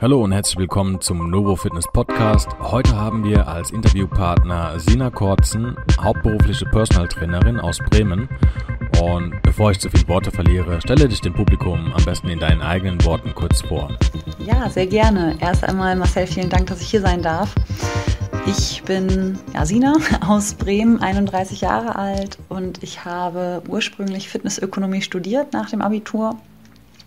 Hallo 0.00 0.24
und 0.24 0.32
herzlich 0.32 0.56
willkommen 0.56 0.98
zum 1.02 1.28
Novo 1.28 1.56
Fitness 1.56 1.84
Podcast. 1.92 2.48
Heute 2.58 2.96
haben 2.96 3.22
wir 3.22 3.46
als 3.46 3.70
Interviewpartner 3.70 4.80
Sina 4.80 5.10
Kortzen, 5.10 5.76
hauptberufliche 6.00 6.64
Personal 6.64 7.06
Trainerin 7.06 7.60
aus 7.60 7.80
Bremen. 7.90 8.26
Und 9.02 9.34
bevor 9.42 9.72
ich 9.72 9.78
zu 9.78 9.90
viele 9.90 10.08
Worte 10.08 10.30
verliere, 10.30 10.80
stelle 10.80 11.06
dich 11.06 11.20
dem 11.20 11.34
Publikum 11.34 11.92
am 11.92 12.02
besten 12.02 12.30
in 12.30 12.40
deinen 12.40 12.62
eigenen 12.62 13.04
Worten 13.04 13.34
kurz 13.34 13.60
vor. 13.60 13.90
Ja, 14.38 14.70
sehr 14.70 14.86
gerne. 14.86 15.36
Erst 15.38 15.64
einmal, 15.64 15.94
Marcel, 15.96 16.26
vielen 16.26 16.48
Dank, 16.48 16.68
dass 16.68 16.80
ich 16.80 16.88
hier 16.88 17.02
sein 17.02 17.20
darf. 17.20 17.54
Ich 18.46 18.82
bin 18.84 19.38
ja, 19.52 19.66
Sina 19.66 19.96
aus 20.26 20.54
Bremen, 20.54 21.02
31 21.02 21.60
Jahre 21.60 21.96
alt 21.96 22.38
und 22.48 22.82
ich 22.82 23.04
habe 23.04 23.62
ursprünglich 23.68 24.30
Fitnessökonomie 24.30 25.02
studiert 25.02 25.52
nach 25.52 25.68
dem 25.68 25.82
Abitur 25.82 26.36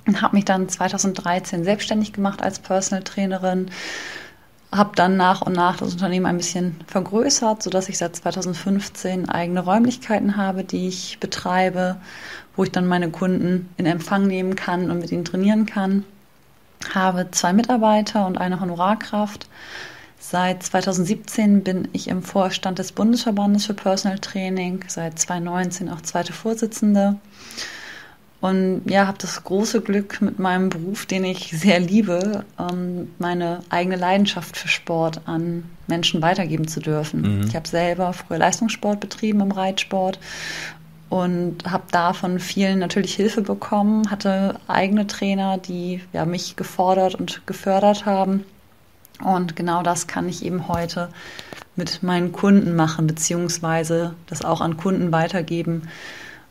und 0.05 0.21
habe 0.21 0.35
mich 0.35 0.45
dann 0.45 0.67
2013 0.67 1.63
selbstständig 1.63 2.13
gemacht 2.13 2.41
als 2.41 2.59
Personal 2.59 3.03
Trainerin. 3.03 3.70
Habe 4.71 4.95
dann 4.95 5.17
nach 5.17 5.41
und 5.41 5.53
nach 5.53 5.77
das 5.77 5.93
Unternehmen 5.93 6.26
ein 6.26 6.38
bisschen 6.38 6.79
vergrößert, 6.88 7.62
sodass 7.62 7.89
ich 7.89 7.98
seit 7.98 8.16
2015 8.16 9.29
eigene 9.29 9.59
Räumlichkeiten 9.59 10.35
habe, 10.35 10.63
die 10.63 10.88
ich 10.88 11.20
betreibe, 11.20 11.98
wo 12.55 12.63
ich 12.63 12.71
dann 12.71 12.88
meine 12.88 13.09
Kunden 13.12 13.70
in 13.77 13.85
Empfang 13.85 14.26
nehmen 14.26 14.55
kann 14.55 14.89
und 14.89 14.99
mit 14.99 15.12
ihnen 15.12 15.26
trainieren 15.26 15.67
kann. 15.67 16.04
Habe 16.93 17.29
zwei 17.31 17.54
Mitarbeiter 17.54 18.26
und 18.26 18.40
eine 18.40 18.59
Honorarkraft. 18.59 19.48
Seit 20.20 20.63
2017 20.63 21.63
bin 21.63 21.88
ich 21.93 22.07
im 22.07 22.23
Vorstand 22.23 22.79
des 22.79 22.93
Bundesverbandes 22.93 23.65
für 23.65 23.73
Personal 23.73 24.20
Training, 24.20 24.84
seit 24.88 25.20
2019 25.20 25.90
auch 25.90 26.01
zweite 26.01 26.34
Vorsitzende. 26.34 27.17
Und 28.43 28.81
ja, 28.88 29.07
habe 29.07 29.17
das 29.20 29.41
große 29.41 29.79
Glück 29.79 30.20
mit 30.21 30.38
meinem 30.38 30.67
Beruf, 30.67 31.05
den 31.05 31.23
ich 31.23 31.57
sehr 31.57 31.79
liebe, 31.79 32.43
ähm, 32.59 33.09
meine 33.18 33.62
eigene 33.70 33.95
Leidenschaft 33.95 34.57
für 34.57 34.68
Sport 34.68 35.21
an 35.27 35.63
Menschen 35.87 36.21
weitergeben 36.21 36.68
zu 36.68 36.81
dürfen. 36.81 37.21
Mhm. 37.21 37.48
Ich 37.48 37.55
habe 37.55 37.70
selber 37.70 38.12
früher 38.12 38.40
Leistungssport 38.40 38.99
betrieben 38.99 39.40
im 39.40 39.53
Reitsport 39.53 40.20
und 41.07 41.63
habe 41.71 41.85
da 41.91 42.12
von 42.12 42.37
vielen 42.37 42.79
natürlich 42.79 43.15
Hilfe 43.15 43.43
bekommen, 43.43 44.12
hatte 44.12 44.59
eigene 44.68 45.07
Trainer, 45.07 45.57
die 45.57 46.01
ja, 46.12 46.25
mich 46.25 46.57
gefordert 46.57 47.15
und 47.15 47.48
gefördert 47.48 48.05
haben. 48.05 48.43
Und 49.23 49.55
genau 49.55 49.84
das 49.84 50.07
kann 50.07 50.27
ich 50.27 50.43
eben 50.43 50.68
heute 50.68 51.07
mit 51.77 52.03
meinen 52.03 52.34
Kunden 52.34 52.75
machen, 52.75 53.07
beziehungsweise 53.07 54.15
das 54.27 54.43
auch 54.43 54.59
an 54.59 54.75
Kunden 54.75 55.13
weitergeben 55.13 55.84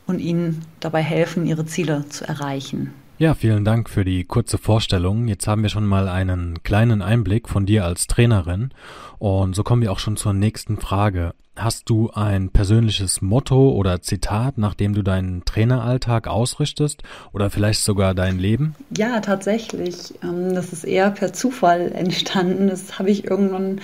und 0.05 0.19
ihnen 0.19 0.61
dabei 0.79 1.01
helfen, 1.01 1.45
ihre 1.45 1.65
Ziele 1.65 2.07
zu 2.09 2.27
erreichen. 2.27 2.93
Ja, 3.19 3.35
vielen 3.35 3.63
Dank 3.63 3.89
für 3.89 4.03
die 4.03 4.23
kurze 4.23 4.57
Vorstellung. 4.57 5.27
Jetzt 5.27 5.47
haben 5.47 5.61
wir 5.61 5.69
schon 5.69 5.85
mal 5.85 6.07
einen 6.07 6.63
kleinen 6.63 7.01
Einblick 7.01 7.47
von 7.47 7.65
dir 7.65 7.85
als 7.85 8.07
Trainerin 8.07 8.71
und 9.19 9.55
so 9.55 9.63
kommen 9.63 9.81
wir 9.81 9.91
auch 9.91 9.99
schon 9.99 10.17
zur 10.17 10.33
nächsten 10.33 10.77
Frage. 10.77 11.33
Hast 11.55 11.87
du 11.89 12.09
ein 12.09 12.49
persönliches 12.49 13.21
Motto 13.21 13.71
oder 13.71 14.01
Zitat, 14.01 14.57
nach 14.57 14.73
dem 14.73 14.95
du 14.95 15.03
deinen 15.03 15.45
Traineralltag 15.45 16.27
ausrichtest 16.27 17.03
oder 17.31 17.51
vielleicht 17.51 17.83
sogar 17.83 18.15
dein 18.15 18.39
Leben? 18.39 18.75
Ja, 18.97 19.19
tatsächlich. 19.19 20.15
Ähm, 20.23 20.55
das 20.55 20.73
ist 20.73 20.83
eher 20.83 21.11
per 21.11 21.31
Zufall 21.31 21.91
entstanden. 21.91 22.67
Das 22.67 22.97
habe 22.97 23.11
ich 23.11 23.25
irgendwann 23.25 23.79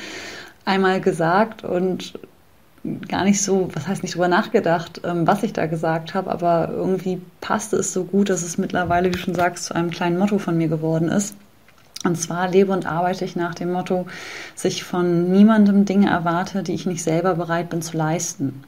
einmal 0.66 1.00
gesagt 1.00 1.64
und 1.64 2.20
gar 3.08 3.24
nicht 3.24 3.42
so, 3.42 3.70
was 3.74 3.88
heißt 3.88 4.04
nicht 4.04 4.16
drüber 4.16 4.28
nachgedacht, 4.28 5.02
ähm, 5.04 5.28
was 5.28 5.44
ich 5.44 5.54
da 5.54 5.66
gesagt 5.66 6.14
habe, 6.14 6.32
aber 6.32 6.70
irgendwie 6.72 7.22
passte 7.42 7.78
es 7.78 7.92
so 7.94 8.06
gut, 8.06 8.30
dass 8.30 8.44
es 8.44 8.58
mittlerweile, 8.58 9.10
wie 9.10 9.14
du 9.14 9.18
schon 9.18 9.36
sagst, 9.36 9.66
zu 9.66 9.76
einem 9.76 9.92
kleinen 9.92 10.18
Motto 10.18 10.38
von 10.38 10.58
mir 10.58 10.68
geworden 10.68 11.10
ist. 11.10 11.36
Und 12.06 12.16
zwar 12.16 12.48
lebe 12.48 12.72
und 12.72 12.86
arbeite 12.86 13.26
ich 13.26 13.36
nach 13.36 13.56
dem 13.56 13.74
Motto, 13.74 14.06
sich 14.56 14.86
von 14.86 15.30
niemandem 15.32 15.84
Dinge 15.84 16.10
erwarte, 16.10 16.64
die 16.64 16.74
ich 16.74 16.86
nicht 16.86 17.04
selber 17.04 17.36
bereit 17.36 17.70
bin 17.70 17.82
zu 17.82 17.98
leisten. 17.98 18.64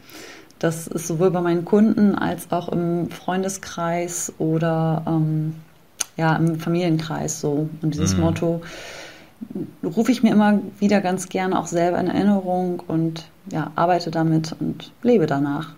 Das 0.59 0.87
ist 0.87 1.07
sowohl 1.07 1.31
bei 1.31 1.41
meinen 1.41 1.63
Kunden 1.63 2.13
als 2.13 2.51
auch 2.51 2.69
im 2.69 3.09
Freundeskreis 3.09 4.33
oder 4.37 5.03
ähm, 5.07 5.55
ja, 6.17 6.35
im 6.35 6.59
Familienkreis 6.59 7.39
so. 7.39 7.69
Und 7.81 7.93
dieses 7.93 8.15
mhm. 8.15 8.21
Motto 8.21 8.61
rufe 9.83 10.11
ich 10.11 10.23
mir 10.23 10.31
immer 10.31 10.59
wieder 10.79 11.01
ganz 11.01 11.29
gerne 11.29 11.57
auch 11.57 11.67
selber 11.67 11.99
in 11.99 12.07
Erinnerung 12.07 12.81
und 12.85 13.25
ja, 13.49 13.71
arbeite 13.75 14.11
damit 14.11 14.55
und 14.59 14.91
lebe 15.03 15.25
danach. 15.25 15.73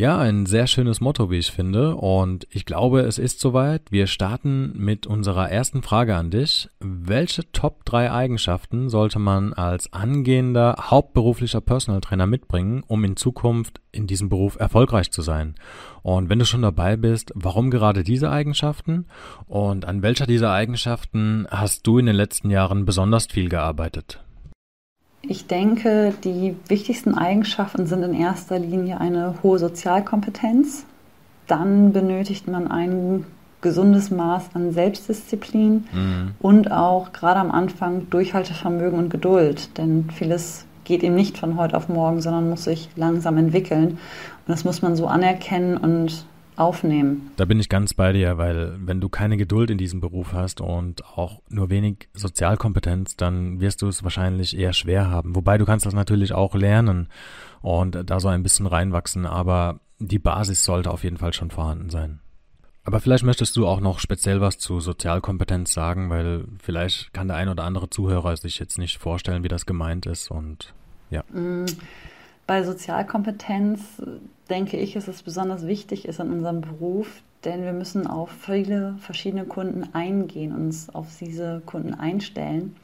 Ja, 0.00 0.16
ein 0.16 0.46
sehr 0.46 0.68
schönes 0.68 1.00
Motto, 1.00 1.28
wie 1.28 1.38
ich 1.38 1.50
finde. 1.50 1.96
Und 1.96 2.46
ich 2.52 2.66
glaube, 2.66 3.00
es 3.00 3.18
ist 3.18 3.40
soweit. 3.40 3.82
Wir 3.90 4.06
starten 4.06 4.72
mit 4.76 5.08
unserer 5.08 5.50
ersten 5.50 5.82
Frage 5.82 6.14
an 6.14 6.30
dich. 6.30 6.68
Welche 6.78 7.50
Top 7.50 7.84
3 7.84 8.12
Eigenschaften 8.12 8.90
sollte 8.90 9.18
man 9.18 9.54
als 9.54 9.92
angehender 9.92 10.76
hauptberuflicher 10.78 11.60
Personal 11.60 12.00
Trainer 12.00 12.28
mitbringen, 12.28 12.84
um 12.86 13.02
in 13.02 13.16
Zukunft 13.16 13.80
in 13.90 14.06
diesem 14.06 14.28
Beruf 14.28 14.54
erfolgreich 14.60 15.10
zu 15.10 15.20
sein? 15.20 15.56
Und 16.02 16.28
wenn 16.28 16.38
du 16.38 16.46
schon 16.46 16.62
dabei 16.62 16.96
bist, 16.96 17.32
warum 17.34 17.72
gerade 17.72 18.04
diese 18.04 18.30
Eigenschaften? 18.30 19.06
Und 19.48 19.84
an 19.84 20.02
welcher 20.02 20.26
dieser 20.26 20.52
Eigenschaften 20.52 21.48
hast 21.50 21.84
du 21.88 21.98
in 21.98 22.06
den 22.06 22.14
letzten 22.14 22.50
Jahren 22.50 22.84
besonders 22.84 23.26
viel 23.26 23.48
gearbeitet? 23.48 24.20
Ich 25.22 25.46
denke, 25.46 26.14
die 26.24 26.56
wichtigsten 26.68 27.14
Eigenschaften 27.14 27.86
sind 27.86 28.02
in 28.02 28.14
erster 28.14 28.58
Linie 28.58 29.00
eine 29.00 29.34
hohe 29.42 29.58
Sozialkompetenz. 29.58 30.84
Dann 31.46 31.92
benötigt 31.92 32.46
man 32.46 32.70
ein 32.70 33.24
gesundes 33.60 34.10
Maß 34.10 34.50
an 34.54 34.72
Selbstdisziplin 34.72 35.86
mhm. 35.92 36.30
und 36.38 36.70
auch 36.70 37.12
gerade 37.12 37.40
am 37.40 37.50
Anfang 37.50 38.08
Durchhaltevermögen 38.10 38.98
und 38.98 39.10
Geduld. 39.10 39.76
Denn 39.76 40.08
vieles 40.14 40.64
geht 40.84 41.02
eben 41.02 41.16
nicht 41.16 41.38
von 41.38 41.56
heute 41.58 41.76
auf 41.76 41.88
morgen, 41.88 42.20
sondern 42.20 42.48
muss 42.48 42.64
sich 42.64 42.88
langsam 42.94 43.36
entwickeln. 43.36 43.90
Und 43.90 43.98
das 44.46 44.64
muss 44.64 44.82
man 44.82 44.94
so 44.94 45.08
anerkennen 45.08 45.76
und 45.76 46.24
aufnehmen. 46.58 47.30
Da 47.36 47.44
bin 47.44 47.60
ich 47.60 47.68
ganz 47.68 47.94
bei 47.94 48.12
dir, 48.12 48.38
weil 48.38 48.74
wenn 48.78 49.00
du 49.00 49.08
keine 49.08 49.36
Geduld 49.36 49.70
in 49.70 49.78
diesem 49.78 50.00
Beruf 50.00 50.32
hast 50.32 50.60
und 50.60 51.04
auch 51.04 51.40
nur 51.48 51.70
wenig 51.70 52.08
Sozialkompetenz, 52.14 53.16
dann 53.16 53.60
wirst 53.60 53.82
du 53.82 53.88
es 53.88 54.02
wahrscheinlich 54.02 54.56
eher 54.56 54.72
schwer 54.72 55.10
haben. 55.10 55.36
Wobei 55.36 55.58
du 55.58 55.64
kannst 55.64 55.86
das 55.86 55.94
natürlich 55.94 56.32
auch 56.32 56.54
lernen 56.54 57.08
und 57.62 57.98
da 58.06 58.20
so 58.20 58.28
ein 58.28 58.42
bisschen 58.42 58.66
reinwachsen, 58.66 59.26
aber 59.26 59.80
die 59.98 60.18
Basis 60.18 60.64
sollte 60.64 60.90
auf 60.90 61.04
jeden 61.04 61.18
Fall 61.18 61.32
schon 61.32 61.50
vorhanden 61.50 61.90
sein. 61.90 62.20
Aber 62.84 63.00
vielleicht 63.00 63.24
möchtest 63.24 63.54
du 63.56 63.66
auch 63.66 63.80
noch 63.80 63.98
speziell 63.98 64.40
was 64.40 64.58
zu 64.58 64.80
Sozialkompetenz 64.80 65.74
sagen, 65.74 66.08
weil 66.08 66.44
vielleicht 66.58 67.12
kann 67.12 67.28
der 67.28 67.36
ein 67.36 67.50
oder 67.50 67.64
andere 67.64 67.90
Zuhörer 67.90 68.34
sich 68.36 68.58
jetzt 68.58 68.78
nicht 68.78 68.96
vorstellen, 68.96 69.44
wie 69.44 69.48
das 69.48 69.66
gemeint 69.66 70.06
ist 70.06 70.30
und 70.30 70.72
ja. 71.10 71.22
Mm. 71.30 71.66
Bei 72.48 72.62
Sozialkompetenz 72.62 74.00
denke 74.48 74.78
ich, 74.78 74.96
ist 74.96 75.06
es 75.06 75.22
besonders 75.22 75.66
wichtig 75.66 76.08
ist 76.08 76.18
in 76.18 76.32
unserem 76.32 76.62
Beruf, 76.62 77.20
denn 77.44 77.62
wir 77.62 77.74
müssen 77.74 78.06
auf 78.06 78.30
viele 78.30 78.96
verschiedene 79.00 79.44
Kunden 79.44 79.90
eingehen, 79.92 80.54
uns 80.54 80.88
auf 80.94 81.08
diese 81.20 81.60
Kunden 81.66 81.92
einstellen 81.92 82.74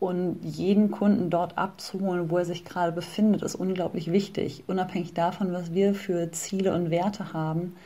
und 0.00 0.38
jeden 0.42 0.90
Kunden 0.90 1.28
dort 1.28 1.58
abzuholen, 1.58 2.30
wo 2.30 2.38
er 2.38 2.46
sich 2.46 2.64
gerade 2.64 2.92
befindet, 2.92 3.42
ist 3.42 3.54
unglaublich 3.54 4.10
wichtig. 4.10 4.64
Unabhängig 4.66 5.12
davon, 5.12 5.52
was 5.52 5.74
wir 5.74 5.94
für 5.94 6.32
Ziele 6.32 6.74
und 6.74 6.88
Werte 6.88 7.34
haben, 7.34 7.76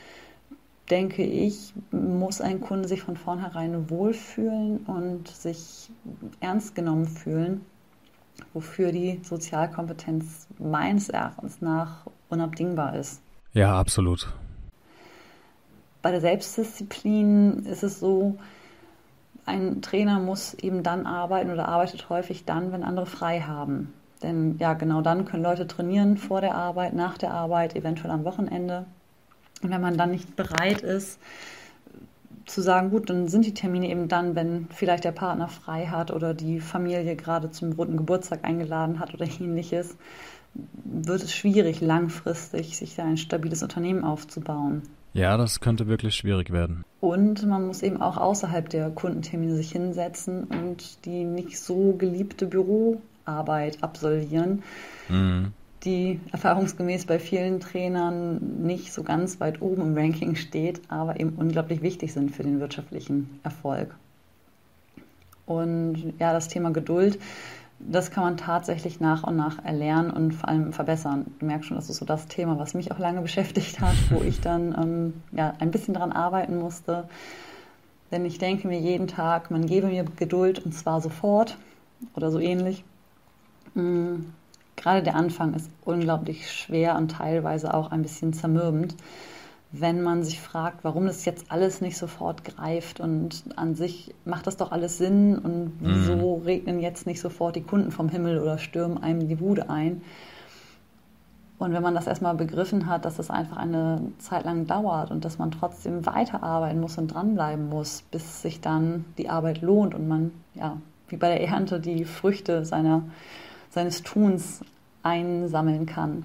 denke 0.91 1.25
ich, 1.25 1.75
muss 1.91 2.41
ein 2.41 2.61
Kunde 2.61 2.87
sich 2.87 3.03
von 3.03 3.17
vornherein 3.17 3.91
wohlfühlen 3.91 4.79
und 4.87 5.27
sich 5.27 5.91
ernst 6.39 6.77
genommen 6.77 7.09
fühlen 7.09 7.63
wofür 8.53 8.93
die 8.93 9.21
Sozialkompetenz 9.23 10.47
meines 10.59 11.09
Erachtens 11.09 11.61
nach 11.61 12.07
unabdingbar 12.29 12.97
ist. 12.97 13.21
Ja, 13.53 13.79
absolut. 13.79 14.33
Bei 16.03 16.11
der 16.11 16.21
Selbstdisziplin 16.21 17.67
ist 17.67 17.83
es 17.83 18.01
so, 18.01 18.39
ein 19.47 19.83
Trainer 19.83 20.21
muss 20.21 20.55
eben 20.55 20.83
dann 20.83 21.07
arbeiten 21.07 21.51
oder 21.51 21.69
arbeitet 21.69 22.09
häufig 22.09 22.45
dann, 22.45 22.73
wenn 22.73 22.85
andere 22.85 23.07
frei 23.07 23.41
haben. 23.41 23.93
Denn 24.23 24.57
ja, 24.59 24.75
genau 24.75 25.01
dann 25.01 25.25
können 25.25 25.43
Leute 25.43 25.67
trainieren 25.67 26.17
vor 26.17 26.41
der 26.41 26.55
Arbeit, 26.55 26.95
nach 26.95 27.19
der 27.19 27.33
Arbeit, 27.33 27.75
eventuell 27.75 28.11
am 28.11 28.25
Wochenende. 28.25 28.85
Und 29.63 29.71
wenn 29.71 29.81
man 29.81 29.97
dann 29.97 30.11
nicht 30.11 30.37
bereit 30.37 30.83
ist, 30.83 31.19
zu 32.51 32.63
sagen, 32.63 32.91
gut, 32.91 33.11
dann 33.11 33.29
sind 33.29 33.47
die 33.47 33.55
Termine 33.55 33.89
eben 33.89 34.09
dann, 34.09 34.35
wenn 34.35 34.67
vielleicht 34.75 35.05
der 35.05 35.13
Partner 35.13 35.49
frei 35.49 35.87
hat 35.87 36.11
oder 36.11 36.35
die 36.35 36.61
Familie 36.61 37.17
gerade 37.17 37.51
zum 37.51 37.73
runden 37.73 37.97
Geburtstag 37.97 38.45
eingeladen 38.45 38.99
hat 38.99 39.15
oder 39.15 39.27
ähnliches, 39.41 39.97
wird 40.85 41.23
es 41.23 41.33
schwierig, 41.33 41.81
langfristig 41.81 42.77
sich 42.77 42.97
da 42.97 43.05
ein 43.05 43.17
stabiles 43.17 43.63
Unternehmen 43.63 44.05
aufzubauen. 44.05 44.83
Ja, 45.13 45.37
das 45.37 45.61
könnte 45.61 45.89
wirklich 45.89 46.15
schwierig 46.15 46.51
werden. 46.51 46.85
Und 47.01 47.47
man 47.47 47.67
muss 47.67 47.83
eben 47.83 48.01
auch 48.01 48.17
außerhalb 48.17 48.69
der 48.69 48.91
Kundentermine 48.91 49.57
sich 49.57 49.73
hinsetzen 49.73 50.45
und 50.45 51.05
die 51.05 51.25
nicht 51.25 51.59
so 51.59 51.93
geliebte 51.93 52.47
Büroarbeit 52.47 53.83
absolvieren. 53.83 54.63
Mhm 55.09 55.53
die 55.85 56.21
erfahrungsgemäß 56.33 57.07
bei 57.07 57.19
vielen 57.19 57.61
Trainern 57.61 58.63
nicht 58.63 58.93
so 58.93 59.03
ganz 59.03 59.41
weit 59.41 59.63
oben 59.63 59.83
im 59.83 59.97
Ranking 59.97 60.37
steht, 60.37 60.81
aber 60.89 61.19
eben 61.19 61.35
unglaublich 61.37 61.81
wichtig 61.81 62.13
sind 62.13 62.35
für 62.35 62.43
den 62.43 62.61
wirtschaftlichen 62.61 63.41
Erfolg. 63.43 63.95
Und 65.47 66.15
ja, 66.19 66.33
das 66.33 66.49
Thema 66.49 66.71
Geduld, 66.71 67.19
das 67.81 68.11
kann 68.11 68.25
man 68.25 68.37
tatsächlich 68.37 69.01
nach 69.01 69.25
und 69.25 69.37
nach 69.37 69.65
erlernen 69.65 70.11
und 70.11 70.33
vor 70.33 70.49
allem 70.51 70.73
verbessern. 70.73 71.27
Du 71.39 71.47
merkst 71.47 71.69
schon, 71.69 71.77
das 71.77 71.89
ist 71.89 71.97
so 71.97 72.05
das 72.05 72.29
Thema, 72.29 72.59
was 72.59 72.75
mich 72.75 72.93
auch 72.93 72.99
lange 72.99 73.21
beschäftigt 73.23 73.81
hat, 73.81 73.97
wo 74.11 74.23
ich 74.23 74.41
dann 74.41 74.75
ähm, 74.79 75.15
ja, 75.33 75.55
ein 75.59 75.71
bisschen 75.71 75.95
daran 75.95 76.13
arbeiten 76.13 76.59
musste. 76.59 77.09
Denn 78.11 78.25
ich 78.27 78.39
denke 78.39 78.69
mir 78.69 78.79
jeden 78.79 79.07
Tag, 79.07 79.51
man 79.51 79.67
gebe 79.67 79.87
mir 79.87 80.05
Geduld 80.05 80.59
und 80.59 80.73
zwar 80.73 81.01
sofort 81.01 81.57
oder 82.15 82.31
so 82.31 82.39
ähnlich. 82.39 82.85
Mhm. 83.75 84.35
Gerade 84.81 85.03
der 85.03 85.15
Anfang 85.15 85.55
ist 85.55 85.71
unglaublich 85.85 86.51
schwer 86.51 86.97
und 86.97 87.13
teilweise 87.13 87.75
auch 87.75 87.91
ein 87.91 88.03
bisschen 88.03 88.33
zermürbend 88.33 88.97
wenn 89.73 90.03
man 90.03 90.25
sich 90.25 90.41
fragt, 90.41 90.83
warum 90.83 91.07
das 91.07 91.25
jetzt 91.25 91.53
alles 91.53 91.81
nicht 91.81 91.97
sofort 91.97 92.45
greift 92.45 92.99
und 92.99 93.45
an 93.55 93.77
sich 93.77 94.15
macht 94.25 94.47
das 94.47 94.57
doch 94.57 94.73
alles 94.73 94.99
Sinn 94.99 95.39
und 95.39 95.73
wieso 95.81 96.39
mhm. 96.39 96.45
regnen 96.45 96.81
jetzt 96.81 97.07
nicht 97.07 97.21
sofort 97.21 97.55
die 97.55 97.63
Kunden 97.63 97.93
vom 97.93 98.09
Himmel 98.09 98.41
oder 98.41 98.59
stürmen 98.59 99.01
einem 99.03 99.29
die 99.29 99.37
Bude 99.37 99.71
ein. 99.71 100.03
Und 101.59 101.73
wenn 101.73 101.83
man 101.83 101.95
das 101.95 102.07
erstmal 102.07 102.35
begriffen 102.35 102.87
hat, 102.87 103.05
dass 103.05 103.17
das 103.17 103.31
einfach 103.31 103.59
eine 103.59 104.01
Zeit 104.19 104.45
lang 104.45 104.67
dauert 104.67 105.11
und 105.11 105.25
dass 105.25 105.39
man 105.39 105.51
trotzdem 105.51 106.05
weiterarbeiten 106.07 106.81
muss 106.81 106.99
und 106.99 107.09
dranbleiben 107.09 107.69
muss, 107.69 108.03
bis 108.11 108.43
sich 108.43 108.61
dann 108.61 109.05
die 109.19 109.29
Arbeit 109.29 109.61
lohnt 109.61 109.95
und 109.95 110.09
man, 110.09 110.33
ja, 110.55 110.79
wie 111.09 111.17
bei 111.17 111.29
der 111.29 111.47
Ernte 111.47 111.79
die 111.79 112.07
Früchte 112.07 112.65
seiner, 112.65 113.03
seines 113.71 114.03
Tuns 114.03 114.61
einsammeln 115.03 115.87
kann, 115.87 116.25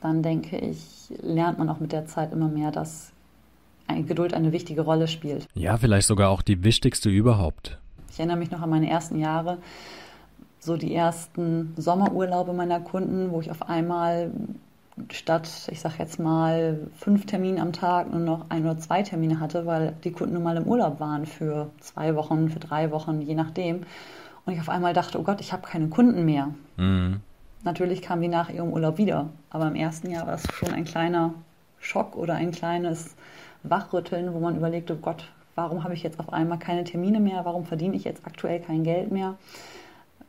dann 0.00 0.22
denke 0.22 0.58
ich, 0.58 1.12
lernt 1.20 1.58
man 1.58 1.68
auch 1.68 1.80
mit 1.80 1.92
der 1.92 2.06
Zeit 2.06 2.32
immer 2.32 2.48
mehr, 2.48 2.70
dass 2.70 3.12
Geduld 4.06 4.34
eine 4.34 4.52
wichtige 4.52 4.82
Rolle 4.82 5.08
spielt. 5.08 5.46
Ja, 5.54 5.76
vielleicht 5.76 6.06
sogar 6.06 6.30
auch 6.30 6.42
die 6.42 6.62
wichtigste 6.62 7.10
überhaupt. 7.10 7.78
Ich 8.10 8.18
erinnere 8.18 8.36
mich 8.36 8.50
noch 8.50 8.62
an 8.62 8.70
meine 8.70 8.88
ersten 8.88 9.18
Jahre, 9.18 9.58
so 10.58 10.76
die 10.76 10.94
ersten 10.94 11.74
Sommerurlaube 11.76 12.52
meiner 12.52 12.80
Kunden, 12.80 13.30
wo 13.30 13.40
ich 13.40 13.50
auf 13.50 13.68
einmal 13.68 14.30
statt, 15.10 15.48
ich 15.70 15.80
sag 15.80 15.98
jetzt 15.98 16.18
mal, 16.18 16.86
fünf 16.96 17.26
Termine 17.26 17.60
am 17.60 17.72
Tag 17.72 18.10
nur 18.10 18.20
noch 18.20 18.46
ein 18.50 18.64
oder 18.64 18.78
zwei 18.78 19.02
Termine 19.02 19.40
hatte, 19.40 19.64
weil 19.66 19.94
die 20.04 20.12
Kunden 20.12 20.34
nun 20.34 20.42
mal 20.42 20.56
im 20.56 20.64
Urlaub 20.64 21.00
waren 21.00 21.26
für 21.26 21.70
zwei 21.80 22.14
Wochen, 22.14 22.50
für 22.50 22.60
drei 22.60 22.90
Wochen, 22.90 23.22
je 23.22 23.34
nachdem. 23.34 23.82
Und 24.44 24.52
ich 24.52 24.60
auf 24.60 24.68
einmal 24.68 24.94
dachte, 24.94 25.18
oh 25.18 25.22
Gott, 25.22 25.40
ich 25.40 25.52
habe 25.52 25.66
keine 25.66 25.88
Kunden 25.88 26.24
mehr. 26.24 26.48
Mhm. 26.76 27.20
Natürlich 27.62 28.00
kamen 28.00 28.22
die 28.22 28.28
nach 28.28 28.48
ihrem 28.48 28.72
Urlaub 28.72 28.96
wieder, 28.96 29.28
aber 29.50 29.68
im 29.68 29.74
ersten 29.74 30.10
Jahr 30.10 30.26
war 30.26 30.34
es 30.34 30.50
schon 30.54 30.72
ein 30.72 30.84
kleiner 30.84 31.34
Schock 31.78 32.16
oder 32.16 32.34
ein 32.34 32.52
kleines 32.52 33.14
Wachrütteln, 33.62 34.32
wo 34.32 34.40
man 34.40 34.56
überlegte, 34.56 34.94
oh 34.94 35.02
Gott, 35.02 35.30
warum 35.54 35.84
habe 35.84 35.92
ich 35.92 36.02
jetzt 36.02 36.18
auf 36.18 36.32
einmal 36.32 36.58
keine 36.58 36.84
Termine 36.84 37.20
mehr, 37.20 37.44
warum 37.44 37.66
verdiene 37.66 37.96
ich 37.96 38.04
jetzt 38.04 38.26
aktuell 38.26 38.60
kein 38.60 38.82
Geld 38.82 39.12
mehr. 39.12 39.36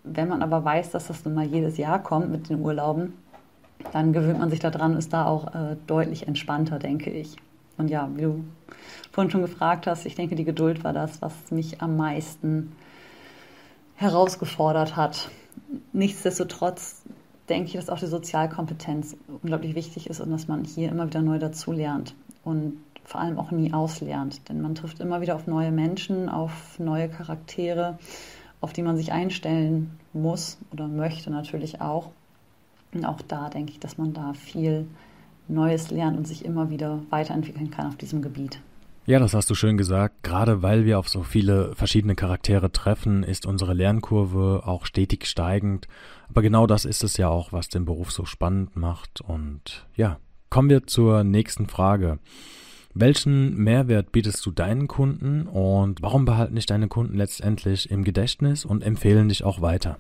Wenn 0.04 0.28
man 0.28 0.42
aber 0.42 0.66
weiß, 0.66 0.92
dass 0.92 1.08
das 1.08 1.24
nun 1.24 1.36
mal 1.36 1.46
jedes 1.46 1.78
Jahr 1.78 2.04
kommt 2.04 2.32
mit 2.32 2.50
den 2.50 2.60
Urlauben, 2.60 3.14
dann 3.94 4.14
gewöhnt 4.14 4.40
man 4.40 4.50
sich 4.50 4.60
daran, 4.60 4.98
ist 4.98 5.14
da 5.14 5.26
auch 5.26 5.54
äh, 5.56 5.78
deutlich 5.88 6.28
entspannter, 6.28 6.80
denke 6.80 7.12
ich. 7.12 7.38
Und 7.78 7.90
ja, 7.90 8.10
wie 8.16 8.24
du 8.24 8.44
vorhin 9.12 9.32
schon 9.32 9.42
gefragt 9.42 9.88
hast, 9.88 10.06
ich 10.06 10.16
denke, 10.16 10.36
die 10.36 10.44
Geduld 10.44 10.84
war 10.84 10.94
das, 10.94 11.22
was 11.22 11.34
mich 11.52 11.82
am 11.82 11.98
meisten 11.98 12.74
herausgefordert 14.02 14.96
hat. 14.96 15.30
Nichtsdestotrotz 15.94 17.04
denke 17.50 17.68
ich, 17.68 17.74
dass 17.74 17.90
auch 17.90 18.00
die 18.00 18.08
Sozialkompetenz 18.08 19.16
unglaublich 19.28 19.76
wichtig 19.76 20.10
ist 20.10 20.20
und 20.20 20.32
dass 20.32 20.48
man 20.48 20.64
hier 20.64 20.90
immer 20.90 21.06
wieder 21.06 21.22
neu 21.22 21.38
dazulernt 21.38 22.16
und 22.44 22.82
vor 23.04 23.22
allem 23.22 23.38
auch 23.38 23.52
nie 23.52 23.74
auslernt. 23.74 24.50
Denn 24.50 24.62
man 24.62 24.74
trifft 24.74 25.00
immer 25.00 25.22
wieder 25.22 25.36
auf 25.36 25.48
neue 25.48 25.72
Menschen, 25.72 26.30
auf 26.30 26.80
neue 26.80 27.10
Charaktere, 27.10 28.00
auf 28.60 28.74
die 28.74 28.82
man 28.82 28.98
sich 28.98 29.12
einstellen 29.12 30.00
muss 30.14 30.58
oder 30.72 30.88
möchte 30.88 31.30
natürlich 31.30 31.82
auch. 31.82 32.10
Und 32.94 33.06
auch 33.06 33.22
da 33.22 33.50
denke 33.50 33.72
ich, 33.72 33.80
dass 33.80 33.98
man 33.98 34.14
da 34.14 34.34
viel 34.34 34.88
Neues 35.48 35.92
lernt 35.92 36.18
und 36.18 36.28
sich 36.28 36.44
immer 36.46 36.70
wieder 36.70 37.00
weiterentwickeln 37.10 37.70
kann 37.70 37.88
auf 37.88 37.98
diesem 37.98 38.22
Gebiet. 38.22 38.62
Ja, 39.08 39.18
das 39.18 39.34
hast 39.34 39.50
du 39.50 39.56
schön 39.56 39.78
gesagt. 39.78 40.22
Gerade 40.22 40.62
weil 40.62 40.86
wir 40.86 41.00
auf 41.00 41.10
so 41.10 41.24
viele 41.24 41.74
verschiedene 41.76 42.16
Charaktere 42.16 42.72
treffen, 42.72 43.24
ist 43.24 43.48
unsere 43.48 43.74
Lernkurve 43.74 44.62
auch 44.66 44.86
stetig 44.86 45.26
steigend. 45.26 45.88
Aber 46.30 46.44
genau 46.44 46.68
das 46.68 46.86
ist 46.86 47.04
es 47.04 47.18
ja 47.18 47.28
auch, 47.28 47.52
was 47.52 47.68
den 47.68 47.86
Beruf 47.86 48.12
so 48.12 48.26
spannend 48.26 48.76
macht. 48.76 49.20
Und 49.20 49.88
ja, 49.96 50.20
kommen 50.50 50.70
wir 50.70 50.86
zur 50.86 51.24
nächsten 51.24 51.68
Frage. 51.68 52.20
Welchen 52.94 53.58
Mehrwert 53.58 54.12
bietest 54.12 54.46
du 54.46 54.52
deinen 54.52 54.88
Kunden 54.88 55.48
und 55.48 56.02
warum 56.02 56.26
behalten 56.26 56.56
dich 56.56 56.66
deine 56.66 56.88
Kunden 56.88 57.16
letztendlich 57.16 57.90
im 57.90 58.04
Gedächtnis 58.04 58.66
und 58.66 58.84
empfehlen 58.84 59.30
dich 59.30 59.44
auch 59.44 59.62
weiter? 59.62 59.98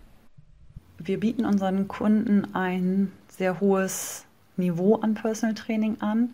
Wir 1.00 1.19
bieten 1.19 1.45
unseren 1.45 1.88
Kunden 1.88 2.54
ein 2.54 3.12
sehr 3.30 3.59
hohes 3.59 4.25
Niveau 4.62 4.96
an 4.96 5.13
Personal 5.13 5.56
Training 5.56 5.98
an. 6.00 6.34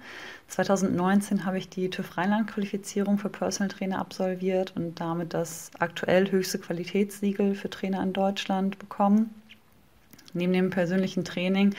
2019 0.49 1.45
habe 1.45 1.57
ich 1.57 1.69
die 1.69 1.89
TÜV 1.89 2.15
Rheinland-Qualifizierung 2.17 3.17
für 3.17 3.29
Personal 3.29 3.69
Trainer 3.69 3.99
absolviert 3.99 4.73
und 4.75 4.99
damit 4.99 5.33
das 5.33 5.71
aktuell 5.79 6.29
höchste 6.29 6.59
Qualitätssiegel 6.59 7.55
für 7.55 7.71
Trainer 7.71 8.03
in 8.03 8.13
Deutschland 8.13 8.77
bekommen. 8.77 9.33
Neben 10.33 10.53
dem 10.53 10.69
persönlichen 10.69 11.25
Training 11.25 11.73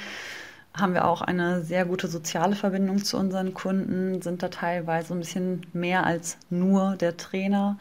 haben 0.74 0.94
wir 0.94 1.06
auch 1.06 1.22
eine 1.22 1.62
sehr 1.62 1.84
gute 1.84 2.08
soziale 2.08 2.56
Verbindung 2.56 3.04
zu 3.04 3.16
unseren 3.16 3.54
Kunden, 3.54 4.22
sind 4.22 4.42
da 4.42 4.48
teilweise 4.48 5.14
ein 5.14 5.20
bisschen 5.20 5.66
mehr 5.72 6.04
als 6.04 6.38
nur 6.50 6.96
der 6.96 7.16
Trainer 7.16 7.78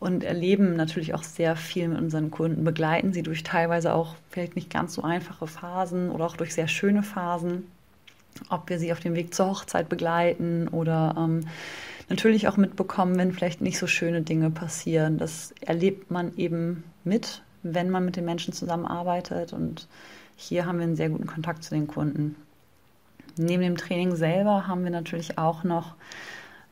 und 0.00 0.24
erleben 0.24 0.76
natürlich 0.76 1.14
auch 1.14 1.22
sehr 1.22 1.56
viel 1.56 1.88
mit 1.88 1.98
unseren 1.98 2.30
Kunden, 2.30 2.64
begleiten 2.64 3.12
sie 3.12 3.22
durch 3.22 3.42
teilweise 3.42 3.94
auch 3.94 4.16
vielleicht 4.30 4.56
nicht 4.56 4.70
ganz 4.70 4.94
so 4.94 5.02
einfache 5.02 5.46
Phasen 5.46 6.10
oder 6.10 6.26
auch 6.26 6.36
durch 6.36 6.54
sehr 6.54 6.68
schöne 6.68 7.02
Phasen 7.02 7.70
ob 8.48 8.68
wir 8.68 8.78
sie 8.78 8.92
auf 8.92 9.00
dem 9.00 9.14
Weg 9.14 9.34
zur 9.34 9.46
Hochzeit 9.46 9.88
begleiten 9.88 10.68
oder 10.68 11.14
ähm, 11.16 11.46
natürlich 12.08 12.48
auch 12.48 12.56
mitbekommen, 12.56 13.16
wenn 13.16 13.32
vielleicht 13.32 13.60
nicht 13.60 13.78
so 13.78 13.86
schöne 13.86 14.22
Dinge 14.22 14.50
passieren. 14.50 15.18
Das 15.18 15.54
erlebt 15.60 16.10
man 16.10 16.36
eben 16.36 16.84
mit, 17.04 17.42
wenn 17.62 17.90
man 17.90 18.04
mit 18.04 18.16
den 18.16 18.24
Menschen 18.24 18.52
zusammenarbeitet. 18.52 19.52
Und 19.52 19.88
hier 20.36 20.66
haben 20.66 20.78
wir 20.78 20.84
einen 20.84 20.96
sehr 20.96 21.10
guten 21.10 21.26
Kontakt 21.26 21.64
zu 21.64 21.74
den 21.74 21.86
Kunden. 21.86 22.36
Neben 23.36 23.62
dem 23.62 23.76
Training 23.76 24.16
selber 24.16 24.66
haben 24.66 24.82
wir 24.84 24.90
natürlich 24.90 25.38
auch 25.38 25.62
noch 25.62 25.94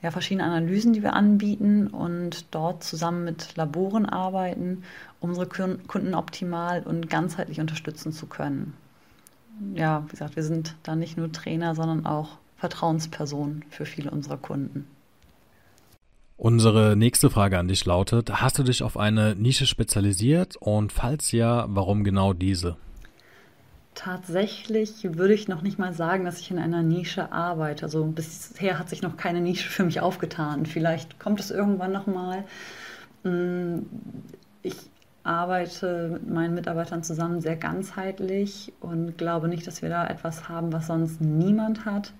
ja, 0.03 0.11
verschiedene 0.11 0.45
Analysen, 0.45 0.93
die 0.93 1.03
wir 1.03 1.13
anbieten 1.13 1.89
und 1.89 2.47
dort 2.55 2.85
zusammen 2.85 3.25
mit 3.25 3.57
Laboren 3.57 4.07
arbeiten, 4.07 4.83
um 5.21 5.31
unsere 5.31 5.47
Kunden 5.47 6.15
optimal 6.15 6.83
und 6.83 7.09
ganzheitlich 7.09 7.61
unterstützen 7.61 8.13
zu 8.13 8.27
können 8.27 8.75
ja, 9.75 10.05
wie 10.07 10.11
gesagt, 10.11 10.37
wir 10.37 10.43
sind 10.43 10.77
da 10.83 10.97
nicht 10.97 11.17
nur 11.17 11.33
Trainer, 11.33 11.75
sondern 11.75 12.07
auch 12.07 12.39
Vertrauenspersonen 12.57 13.65
für 13.71 13.87
viele 13.87 14.11
unserer 14.11 14.37
Kunden. 14.37 14.87
Unsere 16.37 16.95
nächste 16.95 17.31
Frage 17.31 17.59
an 17.59 17.67
dich 17.67 17.85
lautet, 17.85 18.31
hast 18.41 18.59
du 18.59 18.63
dich 18.63 18.85
auf 18.85 18.97
eine 18.97 19.35
Nische 19.35 19.67
spezialisiert 19.67 20.57
und 20.57 20.93
falls 20.93 21.33
ja, 21.33 21.67
warum 21.69 22.05
genau 22.05 22.33
diese? 22.33 22.77
Tatsächlich 23.97 25.03
würde 25.03 25.35
ich 25.35 25.49
noch 25.49 25.63
nicht 25.63 25.81
mal 25.81 25.93
sagen, 25.93 26.25
dass 26.25 26.39
ich 26.39 26.53
in 26.53 26.61
einer 26.61 26.85
Nische 26.85 27.33
arbeite. 27.33 27.85
Also 27.87 28.05
bisher 28.05 28.79
hat 28.79 28.89
sich 28.89 29.03
noch 29.03 29.17
keine 29.17 29.41
Nische 29.41 29.69
für 29.69 29.83
mich 29.83 30.01
aufgetan. 30.01 30.67
Vielleicht 30.67 31.19
kommt 31.19 31.41
es 31.41 31.51
irgendwann 31.51 31.91
noch 31.91 32.07
mal. 32.07 32.45
Mm, 33.25 33.81
ich 34.63 34.77
arbeite 35.29 36.09
mit 36.13 36.31
meinen 36.31 36.55
Mitarbeitern 36.55 37.03
zusammen 37.03 37.41
sehr 37.41 37.57
ganzheitlich 37.57 38.73
und 38.81 39.19
glaube 39.19 39.49
nicht, 39.49 39.67
dass 39.67 39.83
wir 39.83 39.91
da 39.91 40.07
etwas 40.07 40.49
haben, 40.49 40.73
was 40.73 40.87
sonst 40.87 41.21
niemand 41.21 41.85
hat, 41.85 42.15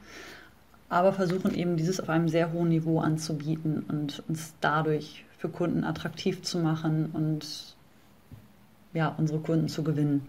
aber 0.89 1.13
versuchen 1.13 1.55
eben 1.55 1.77
dieses 1.77 2.01
auf 2.01 2.11
einem 2.11 2.29
sehr 2.29 2.53
hohen 2.53 2.69
Niveau 2.69 3.01
anzubieten 3.01 3.85
und 3.89 4.23
uns 4.29 4.55
dadurch 4.61 5.25
für 5.39 5.49
Kunden 5.49 5.85
attraktiv 5.85 6.43
zu 6.43 6.59
machen 6.59 7.11
und 7.13 7.77
ja, 8.93 9.15
unsere 9.17 9.39
Kunden 9.39 9.69
zu 9.69 9.83
gewinnen. 9.83 10.27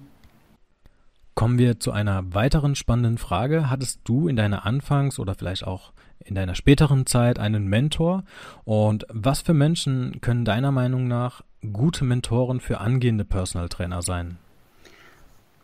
Kommen 1.36 1.58
wir 1.58 1.80
zu 1.80 1.92
einer 1.92 2.34
weiteren 2.34 2.76
spannenden 2.76 3.18
Frage. 3.18 3.70
Hattest 3.70 4.02
du 4.04 4.28
in 4.28 4.36
deiner 4.36 4.66
Anfangs- 4.66 5.20
oder 5.20 5.36
vielleicht 5.36 5.66
auch 5.66 5.94
in 6.20 6.36
deiner 6.36 6.54
späteren 6.54 7.06
Zeit 7.06 7.40
einen 7.40 7.68
Mentor? 7.68 8.24
Und 8.66 9.06
was 9.10 9.42
für 9.42 9.54
Menschen 9.54 10.20
können 10.20 10.44
deiner 10.44 10.74
Meinung 10.74 11.08
nach 11.08 11.42
gute 11.74 12.04
Mentoren 12.04 12.60
für 12.60 12.80
angehende 12.80 13.26
Personal 13.26 13.70
Trainer 13.70 14.02
sein? 14.02 14.38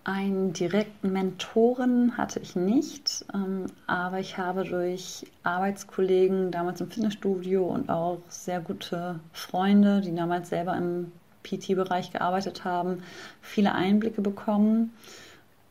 Einen 0.04 0.54
direkten 0.54 1.12
Mentoren 1.12 2.16
hatte 2.16 2.40
ich 2.40 2.56
nicht, 2.56 3.25
ähm, 3.34 3.66
aber 3.88 4.20
ich 4.20 4.38
habe 4.38 4.64
durch 4.64 5.25
Arbeitskollegen 5.42 6.52
damals 6.52 6.80
im 6.80 6.92
Fitnessstudio 6.92 7.66
und 7.66 7.90
auch 7.90 8.20
sehr 8.28 8.60
gute 8.60 9.20
Freunde, 9.34 10.02
die 10.02 10.14
damals 10.14 10.50
selber 10.50 10.78
im 10.78 11.12
PT-Bereich 11.42 12.12
gearbeitet 12.12 12.66
haben, 12.66 13.02
viele 13.42 13.74
Einblicke 13.74 14.22
bekommen 14.22 14.94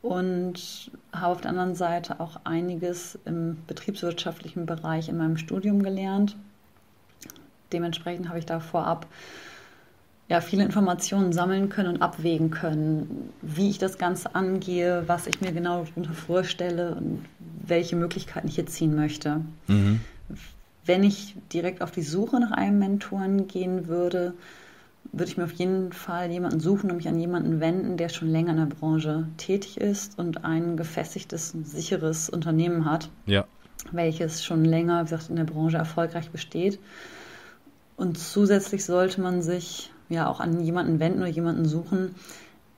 und 0.02 0.90
habe 1.12 1.33
auf 1.33 1.40
der 1.40 1.50
anderen 1.50 1.76
Seite 1.76 2.19
auch 2.19 2.40
einiges 2.43 3.16
im 3.25 3.59
betriebswirtschaftlichen 3.69 4.66
Bereich 4.66 5.09
in 5.09 5.16
meinem 5.16 5.37
Studium 5.37 5.83
gelernt. 5.83 6.37
Dementsprechend 7.73 8.28
habe 8.28 8.40
ich 8.40 8.47
da 8.47 8.59
vorab 8.59 9.07
ja, 10.28 10.40
viele 10.40 10.64
Informationen 10.64 11.33
sammeln 11.33 11.69
können 11.69 11.97
und 11.97 12.02
abwägen 12.02 12.50
können, 12.50 13.31
wie 13.43 13.71
ich 13.71 13.78
das 13.78 13.99
Ganze 13.99 14.35
angehe, 14.35 15.04
was 15.07 15.26
ich 15.26 15.40
mir 15.40 15.52
genau 15.52 15.85
darunter 15.85 16.14
vorstelle 16.14 16.95
und 16.95 17.25
welche 17.66 17.97
Möglichkeiten 17.97 18.49
ich 18.49 18.57
jetzt 18.57 18.75
ziehen 18.75 18.95
möchte. 18.95 19.43
Mhm. 19.66 20.00
Wenn 20.87 21.02
ich 21.02 21.37
direkt 21.52 21.83
auf 21.83 21.90
die 21.90 22.02
Suche 22.02 22.40
nach 22.40 22.52
einem 22.52 22.78
Mentoren 22.78 23.49
gehen 23.49 23.87
würde, 23.87 24.35
würde 25.12 25.31
ich 25.31 25.37
mir 25.37 25.45
auf 25.45 25.52
jeden 25.52 25.93
Fall 25.93 26.31
jemanden 26.31 26.61
suchen 26.61 26.90
und 26.90 26.97
mich 26.97 27.09
an 27.09 27.21
jemanden 27.21 27.61
wenden, 27.61 27.97
der 27.97 28.09
schon 28.09 28.28
länger 28.28 28.52
in 28.52 28.57
der 28.57 28.66
Branche 28.66 29.28
tätig 29.37 29.76
ist 29.78 30.19
und 30.19 30.45
ein 30.45 30.76
gefestigtes, 30.76 31.54
sicheres 31.64 32.31
Unternehmen 32.31 32.85
hat, 32.87 33.11
ja. 33.26 33.45
welches 33.93 34.43
schon 34.43 34.64
länger, 34.64 35.00
wie 35.00 35.11
gesagt, 35.11 35.31
in 35.31 35.37
der 35.37 35.45
Branche 35.45 35.76
erfolgreich 35.76 36.31
besteht. 36.31 36.78
Und 37.97 38.19
zusätzlich 38.19 38.85
sollte 38.85 39.21
man 39.21 39.40
sich 39.40 39.90
ja 40.14 40.28
auch 40.28 40.40
an 40.40 40.61
jemanden 40.61 41.00
wenden 41.00 41.21
oder 41.21 41.28
jemanden 41.28 41.66
suchen, 41.66 42.14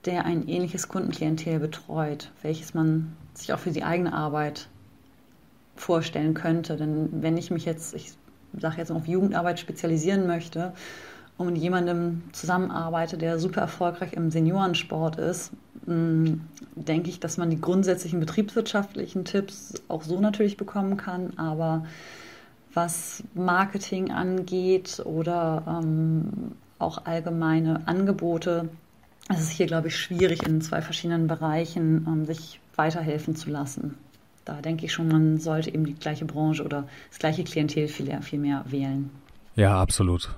der 0.05 0.25
ein 0.25 0.47
ähnliches 0.47 0.87
Kundenklientel 0.87 1.59
betreut, 1.59 2.31
welches 2.41 2.73
man 2.73 3.15
sich 3.33 3.53
auch 3.53 3.59
für 3.59 3.71
die 3.71 3.83
eigene 3.83 4.13
Arbeit 4.13 4.67
vorstellen 5.75 6.33
könnte. 6.33 6.77
Denn 6.77 7.09
wenn 7.21 7.37
ich 7.37 7.51
mich 7.51 7.65
jetzt, 7.65 7.93
ich 7.93 8.13
sage 8.57 8.77
jetzt 8.77 8.91
auf 8.91 9.07
Jugendarbeit 9.07 9.59
spezialisieren 9.59 10.25
möchte 10.25 10.73
und 11.37 11.47
mit 11.47 11.57
jemandem 11.57 12.23
zusammenarbeite, 12.31 13.17
der 13.17 13.39
super 13.39 13.61
erfolgreich 13.61 14.13
im 14.13 14.31
Seniorensport 14.31 15.17
ist, 15.17 15.51
mm, 15.85 16.33
denke 16.75 17.09
ich, 17.09 17.19
dass 17.19 17.37
man 17.37 17.49
die 17.49 17.61
grundsätzlichen 17.61 18.19
betriebswirtschaftlichen 18.19 19.25
Tipps 19.25 19.73
auch 19.87 20.03
so 20.03 20.19
natürlich 20.19 20.57
bekommen 20.57 20.97
kann, 20.97 21.33
aber 21.37 21.85
was 22.73 23.23
Marketing 23.33 24.11
angeht 24.11 25.01
oder 25.05 25.63
ähm, 25.67 26.53
auch 26.79 27.05
allgemeine 27.05 27.87
Angebote. 27.87 28.69
Es 29.29 29.41
ist 29.41 29.51
hier, 29.51 29.65
glaube 29.65 29.89
ich, 29.89 29.97
schwierig 29.97 30.43
in 30.43 30.61
zwei 30.61 30.81
verschiedenen 30.81 31.27
Bereichen 31.27 32.05
ähm, 32.07 32.25
sich 32.25 32.59
weiterhelfen 32.75 33.35
zu 33.35 33.49
lassen. 33.49 33.95
Da 34.45 34.61
denke 34.61 34.85
ich 34.85 34.93
schon, 34.93 35.09
man 35.09 35.39
sollte 35.39 35.73
eben 35.73 35.85
die 35.85 35.95
gleiche 35.95 36.25
Branche 36.25 36.63
oder 36.63 36.87
das 37.09 37.19
gleiche 37.19 37.43
Klientel 37.43 37.87
viel, 37.87 38.21
viel 38.21 38.39
mehr 38.39 38.63
wählen. 38.67 39.09
Ja, 39.55 39.81
absolut. 39.81 40.29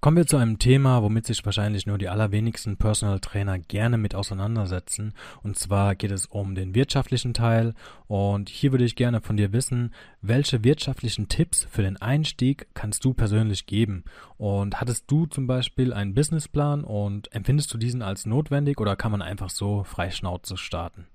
Kommen 0.00 0.18
wir 0.18 0.26
zu 0.26 0.36
einem 0.36 0.58
Thema, 0.58 1.02
womit 1.02 1.26
sich 1.26 1.44
wahrscheinlich 1.44 1.86
nur 1.86 1.98
die 1.98 2.08
allerwenigsten 2.08 2.76
Personal 2.76 3.18
Trainer 3.18 3.58
gerne 3.58 3.96
mit 3.96 4.14
auseinandersetzen. 4.14 5.14
Und 5.42 5.58
zwar 5.58 5.94
geht 5.96 6.12
es 6.12 6.26
um 6.26 6.54
den 6.54 6.74
wirtschaftlichen 6.74 7.34
Teil. 7.34 7.74
Und 8.06 8.48
hier 8.48 8.72
würde 8.72 8.84
ich 8.84 8.94
gerne 8.94 9.20
von 9.20 9.36
dir 9.36 9.52
wissen, 9.52 9.92
welche 10.20 10.62
wirtschaftlichen 10.62 11.28
Tipps 11.28 11.66
für 11.70 11.82
den 11.82 11.96
Einstieg 11.96 12.68
kannst 12.74 13.04
du 13.04 13.14
persönlich 13.14 13.66
geben? 13.66 14.04
Und 14.36 14.80
hattest 14.80 15.10
du 15.10 15.26
zum 15.26 15.46
Beispiel 15.46 15.92
einen 15.92 16.14
Businessplan 16.14 16.84
und 16.84 17.34
empfindest 17.34 17.72
du 17.72 17.78
diesen 17.78 18.02
als 18.02 18.26
notwendig 18.26 18.78
oder 18.80 18.96
kann 18.96 19.12
man 19.12 19.22
einfach 19.22 19.50
so 19.50 19.82
freischnauze 19.82 20.56
starten? 20.56 21.06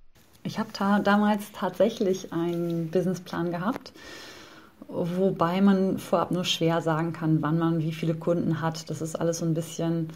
Ich 0.43 0.57
habe 0.57 0.73
ta 0.73 0.99
damals 0.99 1.51
tatsächlich 1.53 2.33
einen 2.33 2.89
Businessplan 2.89 3.51
gehabt 3.51 3.93
wobei 4.91 5.61
man 5.61 5.97
vorab 5.97 6.31
nur 6.31 6.45
schwer 6.45 6.81
sagen 6.81 7.13
kann, 7.13 7.41
wann 7.41 7.57
man 7.57 7.79
wie 7.79 7.93
viele 7.93 8.15
Kunden 8.15 8.61
hat. 8.61 8.89
Das 8.89 9.01
ist 9.01 9.15
alles 9.15 9.39
so 9.39 9.45
ein 9.45 9.53
bisschen 9.53 10.09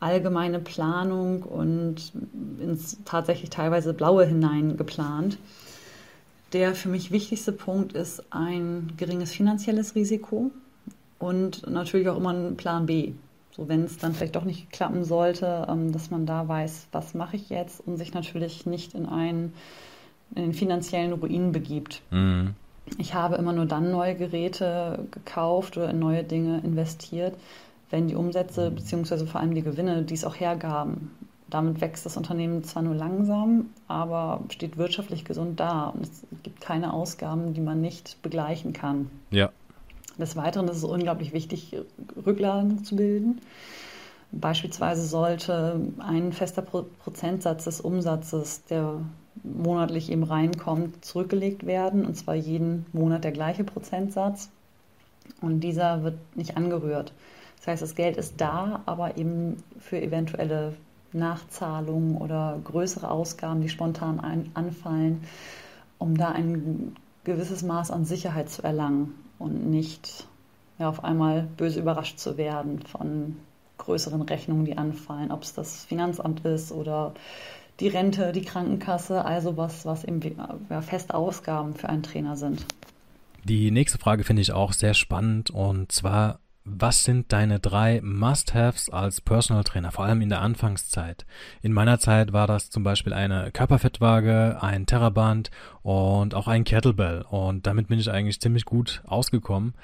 allgemeine 0.00 0.58
Planung 0.58 1.42
und 1.42 2.12
ins 2.60 2.98
tatsächlich 3.04 3.50
teilweise 3.50 3.94
blaue 3.94 4.26
hinein 4.26 4.76
geplant. 4.76 5.38
Der 6.52 6.74
für 6.74 6.88
mich 6.88 7.10
wichtigste 7.10 7.52
Punkt 7.52 7.92
ist 7.92 8.24
ein 8.30 8.92
geringes 8.96 9.32
finanzielles 9.32 9.94
Risiko 9.94 10.50
und 11.18 11.68
natürlich 11.68 12.08
auch 12.08 12.16
immer 12.18 12.32
ein 12.32 12.56
Plan 12.56 12.86
B. 12.86 13.12
So, 13.56 13.68
wenn 13.68 13.84
es 13.84 13.96
dann 13.96 14.12
vielleicht 14.12 14.36
doch 14.36 14.44
nicht 14.44 14.70
klappen 14.70 15.04
sollte, 15.04 15.66
ähm, 15.68 15.90
dass 15.92 16.10
man 16.10 16.26
da 16.26 16.46
weiß, 16.46 16.88
was 16.92 17.14
mache 17.14 17.36
ich 17.36 17.48
jetzt 17.48 17.80
und 17.86 17.96
sich 17.96 18.12
natürlich 18.12 18.66
nicht 18.66 18.94
in 18.94 19.06
einen 19.06 19.54
in 20.34 20.42
den 20.42 20.52
finanziellen 20.52 21.12
Ruin 21.12 21.52
begibt. 21.52 22.02
Mhm. 22.10 22.54
Ich 22.98 23.14
habe 23.14 23.36
immer 23.36 23.52
nur 23.52 23.66
dann 23.66 23.90
neue 23.90 24.14
Geräte 24.14 25.06
gekauft 25.10 25.76
oder 25.76 25.90
in 25.90 25.98
neue 25.98 26.24
Dinge 26.24 26.60
investiert, 26.60 27.34
wenn 27.90 28.08
die 28.08 28.14
Umsätze 28.14 28.70
bzw. 28.70 29.26
vor 29.26 29.40
allem 29.40 29.54
die 29.54 29.62
Gewinne 29.62 30.02
dies 30.02 30.24
auch 30.24 30.38
hergaben. 30.38 31.10
Damit 31.48 31.80
wächst 31.80 32.04
das 32.04 32.16
Unternehmen 32.16 32.64
zwar 32.64 32.82
nur 32.82 32.94
langsam, 32.94 33.70
aber 33.86 34.42
steht 34.50 34.76
wirtschaftlich 34.78 35.24
gesund 35.24 35.60
da 35.60 35.88
und 35.88 36.02
es 36.02 36.22
gibt 36.42 36.60
keine 36.60 36.92
Ausgaben, 36.92 37.54
die 37.54 37.60
man 37.60 37.80
nicht 37.80 38.20
begleichen 38.22 38.72
kann. 38.72 39.10
Ja. 39.30 39.50
Des 40.18 40.34
Weiteren 40.34 40.66
ist 40.68 40.78
es 40.78 40.84
unglaublich 40.84 41.32
wichtig, 41.32 41.76
Rücklagen 42.24 42.84
zu 42.84 42.96
bilden. 42.96 43.40
Beispielsweise 44.32 45.06
sollte 45.06 45.80
ein 45.98 46.32
fester 46.32 46.62
Prozentsatz 46.62 47.64
des 47.64 47.80
Umsatzes, 47.80 48.64
der 48.64 49.00
monatlich 49.42 50.10
eben 50.10 50.22
reinkommt, 50.22 51.04
zurückgelegt 51.04 51.66
werden. 51.66 52.04
Und 52.04 52.16
zwar 52.16 52.34
jeden 52.34 52.86
Monat 52.92 53.24
der 53.24 53.32
gleiche 53.32 53.64
Prozentsatz. 53.64 54.50
Und 55.40 55.60
dieser 55.60 56.02
wird 56.02 56.18
nicht 56.36 56.56
angerührt. 56.56 57.12
Das 57.58 57.68
heißt, 57.68 57.82
das 57.82 57.94
Geld 57.94 58.16
ist 58.16 58.40
da, 58.40 58.82
aber 58.86 59.16
eben 59.16 59.62
für 59.78 60.00
eventuelle 60.00 60.74
Nachzahlungen 61.12 62.16
oder 62.16 62.60
größere 62.62 63.10
Ausgaben, 63.10 63.60
die 63.60 63.68
spontan 63.68 64.20
ein, 64.20 64.50
anfallen, 64.54 65.24
um 65.98 66.16
da 66.16 66.30
ein 66.30 66.94
gewisses 67.24 67.62
Maß 67.62 67.90
an 67.90 68.04
Sicherheit 68.04 68.50
zu 68.50 68.62
erlangen 68.62 69.14
und 69.38 69.68
nicht 69.68 70.26
ja, 70.78 70.88
auf 70.88 71.04
einmal 71.04 71.48
böse 71.56 71.80
überrascht 71.80 72.18
zu 72.18 72.36
werden 72.36 72.80
von 72.80 73.36
größeren 73.78 74.22
Rechnungen, 74.22 74.64
die 74.64 74.78
anfallen, 74.78 75.30
ob 75.30 75.42
es 75.42 75.54
das 75.54 75.84
Finanzamt 75.84 76.44
ist 76.44 76.72
oder 76.72 77.14
die 77.80 77.88
Rente, 77.88 78.32
die 78.32 78.42
Krankenkasse, 78.42 79.24
also 79.24 79.56
was, 79.56 79.84
was 79.84 80.04
eben 80.04 80.20
ja, 80.70 80.80
feste 80.80 81.14
Ausgaben 81.14 81.74
für 81.74 81.88
einen 81.88 82.02
Trainer 82.02 82.36
sind. 82.36 82.64
Die 83.44 83.70
nächste 83.70 83.98
Frage 83.98 84.24
finde 84.24 84.42
ich 84.42 84.52
auch 84.52 84.72
sehr 84.72 84.94
spannend 84.94 85.50
und 85.50 85.92
zwar, 85.92 86.40
was 86.64 87.04
sind 87.04 87.32
deine 87.32 87.60
drei 87.60 88.00
Must-Haves 88.02 88.90
als 88.90 89.20
Personal 89.20 89.62
Trainer, 89.62 89.92
vor 89.92 90.04
allem 90.04 90.20
in 90.20 90.30
der 90.30 90.40
Anfangszeit? 90.40 91.24
In 91.62 91.72
meiner 91.72 92.00
Zeit 92.00 92.32
war 92.32 92.48
das 92.48 92.70
zum 92.70 92.82
Beispiel 92.82 93.12
eine 93.12 93.52
Körperfettwaage, 93.52 94.58
ein 94.60 94.84
Terraband 94.84 95.52
und 95.82 96.34
auch 96.34 96.48
ein 96.48 96.64
Kettlebell. 96.64 97.22
Und 97.30 97.68
damit 97.68 97.86
bin 97.86 98.00
ich 98.00 98.10
eigentlich 98.10 98.40
ziemlich 98.40 98.64
gut 98.64 99.00
ausgekommen 99.06 99.74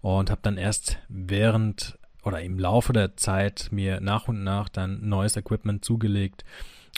und 0.00 0.30
habe 0.30 0.40
dann 0.42 0.56
erst 0.56 0.96
während 1.08 1.98
oder 2.22 2.40
im 2.40 2.58
Laufe 2.58 2.94
der 2.94 3.18
Zeit 3.18 3.68
mir 3.70 4.00
nach 4.00 4.28
und 4.28 4.42
nach 4.42 4.70
dann 4.70 5.06
neues 5.06 5.36
Equipment 5.36 5.84
zugelegt 5.84 6.44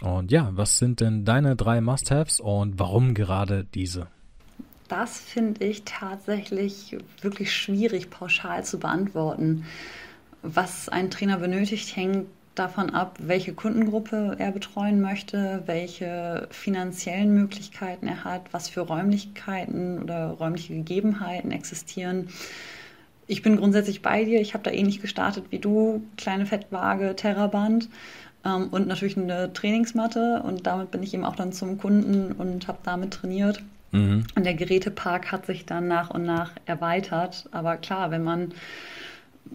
und 0.00 0.32
ja, 0.32 0.50
was 0.52 0.78
sind 0.78 1.00
denn 1.00 1.24
deine 1.24 1.56
drei 1.56 1.80
Must-Haves 1.80 2.40
und 2.40 2.78
warum 2.78 3.14
gerade 3.14 3.64
diese? 3.74 4.08
Das 4.88 5.20
finde 5.20 5.64
ich 5.64 5.84
tatsächlich 5.84 6.96
wirklich 7.20 7.54
schwierig 7.54 8.10
pauschal 8.10 8.64
zu 8.64 8.78
beantworten. 8.78 9.64
Was 10.42 10.88
ein 10.88 11.10
Trainer 11.10 11.38
benötigt, 11.38 11.96
hängt 11.96 12.26
davon 12.54 12.90
ab, 12.90 13.16
welche 13.20 13.54
Kundengruppe 13.54 14.36
er 14.38 14.52
betreuen 14.52 15.00
möchte, 15.00 15.62
welche 15.66 16.48
finanziellen 16.50 17.32
Möglichkeiten 17.32 18.06
er 18.06 18.24
hat, 18.24 18.52
was 18.52 18.68
für 18.68 18.82
Räumlichkeiten 18.82 20.02
oder 20.02 20.32
räumliche 20.32 20.74
Gegebenheiten 20.74 21.52
existieren. 21.52 22.28
Ich 23.26 23.40
bin 23.40 23.56
grundsätzlich 23.56 24.02
bei 24.02 24.24
dir. 24.24 24.40
Ich 24.40 24.52
habe 24.52 24.64
da 24.64 24.70
ähnlich 24.70 25.00
gestartet 25.00 25.44
wie 25.50 25.58
du. 25.58 26.02
Kleine 26.16 26.44
Fettwaage, 26.44 27.16
Terraband 27.16 27.88
ähm, 28.44 28.68
und 28.70 28.86
natürlich 28.86 29.16
eine 29.16 29.52
Trainingsmatte. 29.52 30.42
Und 30.44 30.66
damit 30.66 30.90
bin 30.90 31.02
ich 31.02 31.14
eben 31.14 31.24
auch 31.24 31.36
dann 31.36 31.52
zum 31.52 31.78
Kunden 31.78 32.32
und 32.32 32.68
habe 32.68 32.78
damit 32.84 33.12
trainiert. 33.12 33.62
Mhm. 33.92 34.24
Und 34.34 34.44
der 34.44 34.54
Gerätepark 34.54 35.32
hat 35.32 35.46
sich 35.46 35.66
dann 35.66 35.88
nach 35.88 36.10
und 36.10 36.24
nach 36.24 36.52
erweitert. 36.66 37.48
Aber 37.52 37.76
klar, 37.76 38.10
wenn 38.10 38.22
man 38.22 38.52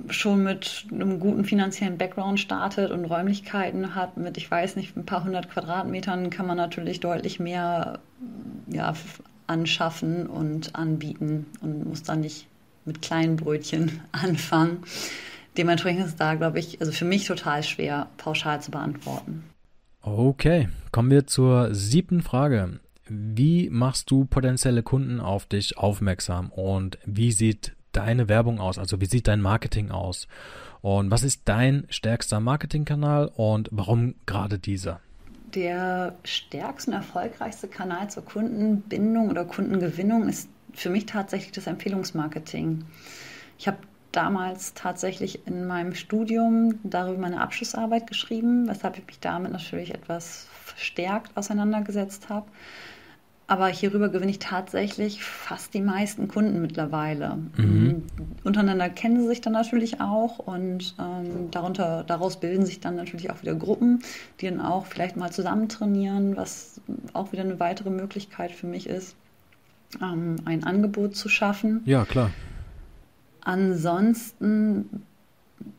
schon 0.10 0.44
mit 0.44 0.86
einem 0.91 1.20
guten 1.20 1.46
finanziellen 1.46 1.98
Background 1.98 2.39
startet 2.39 2.91
und 2.91 3.06
Räumlichkeiten 3.06 3.96
hat 3.96 4.17
mit, 4.17 4.38
ich 4.38 4.50
weiß 4.50 4.75
nicht, 4.75 4.96
ein 4.96 5.06
paar 5.06 5.24
hundert 5.24 5.50
Quadratmetern, 5.50 6.29
kann 6.29 6.46
man 6.46 6.58
natürlich 6.58 7.00
deutlich 7.00 7.39
mehr 7.39 8.00
ja, 8.67 8.94
anschaffen 9.48 10.27
und 10.27 10.75
anbieten 10.75 11.48
und 11.62 11.88
muss 11.88 12.03
dann 12.03 12.22
nicht 12.22 12.48
mit 12.86 13.01
kleinen 13.01 13.38
Brötchen 13.38 14.01
anfangen. 14.12 14.84
Dementsprechend 15.58 16.02
ist 16.02 16.10
es 16.10 16.16
da, 16.16 16.36
glaube 16.36 16.60
ich, 16.60 16.80
also 16.80 16.92
für 16.92 17.06
mich 17.06 17.26
total 17.26 17.64
schwer, 17.64 18.08
pauschal 18.18 18.62
zu 18.62 18.72
beantworten. 18.72 19.44
Okay, 20.02 20.70
kommen 20.92 21.10
wir 21.10 21.28
zur 21.28 21.74
siebten 21.74 22.22
Frage. 22.22 22.80
Wie 23.10 23.70
machst 23.70 24.12
du 24.12 24.26
potenzielle 24.26 24.84
Kunden 24.84 25.20
auf 25.20 25.46
dich 25.46 25.78
aufmerksam 25.78 26.50
und 26.52 27.00
wie 27.06 27.32
sieht 27.32 27.76
deine 27.92 28.30
Werbung 28.30 28.60
aus? 28.60 28.78
Also 28.78 29.02
wie 29.02 29.06
sieht 29.06 29.28
dein 29.28 29.42
Marketing 29.42 29.92
aus? 29.92 30.28
Und 30.82 31.10
was 31.10 31.24
ist 31.24 31.42
dein 31.46 31.86
stärkster 31.90 32.40
Marketingkanal 32.40 33.32
und 33.36 33.70
warum 33.72 34.16
gerade 34.26 34.60
dieser? 34.60 35.00
Der 35.56 36.16
stärkste 36.24 36.92
und 36.92 36.98
erfolgreichste 36.98 37.68
Kanal 37.68 38.10
zur 38.10 38.24
Kundenbindung 38.24 39.30
oder 39.30 39.46
Kundengewinnung 39.46 40.28
ist 40.30 40.50
für 40.74 40.90
mich 40.90 41.06
tatsächlich 41.06 41.54
das 41.54 41.68
Empfehlungsmarketing. 41.68 42.86
Ich 43.58 43.68
habe 43.68 43.78
damals 44.17 44.74
tatsächlich 44.74 45.45
in 45.47 45.67
meinem 45.67 45.93
Studium 45.93 46.79
darüber 46.83 47.19
meine 47.19 47.39
Abschlussarbeit 47.39 48.07
geschrieben, 48.07 48.67
weshalb 48.67 48.97
ich 48.97 49.05
mich 49.05 49.19
damit 49.19 49.51
natürlich 49.51 49.93
etwas 49.93 50.47
verstärkt 50.65 51.38
auseinandergesetzt 51.38 52.29
habe. 52.29 52.47
Aber 53.45 53.67
hierüber 53.67 54.09
gewinne 54.09 54.31
ich 54.31 54.39
tatsächlich 54.39 55.24
fast 55.24 55.74
die 55.74 55.81
meisten 55.81 56.27
Kunden 56.27 56.62
mittlerweile. 56.62 57.38
Mhm. 57.55 58.03
Untereinander 58.43 58.89
kennen 58.89 59.21
sie 59.21 59.27
sich 59.27 59.39
dann 59.39 59.53
natürlich 59.53 60.01
auch 60.01 60.39
und 60.39 60.95
ähm, 61.00 61.50
darunter, 61.51 62.03
daraus 62.05 62.39
bilden 62.39 62.65
sich 62.65 62.81
dann 62.81 62.95
natürlich 62.95 63.31
auch 63.31 63.41
wieder 63.41 63.55
Gruppen, 63.55 64.01
die 64.41 64.50
dann 64.50 64.59
auch 64.59 64.88
vielleicht 64.88 65.15
mal 65.15 65.31
zusammen 65.31 65.69
trainieren, 65.69 66.36
was 66.36 66.81
auch 67.13 67.31
wieder 67.31 67.43
eine 67.43 67.59
weitere 67.59 67.91
Möglichkeit 67.91 68.51
für 68.51 68.67
mich 68.67 68.89
ist, 68.89 69.15
ähm, 70.01 70.38
ein 70.43 70.65
Angebot 70.65 71.15
zu 71.15 71.29
schaffen. 71.29 71.83
Ja, 71.86 72.03
klar. 72.03 72.31
Ansonsten 73.48 75.06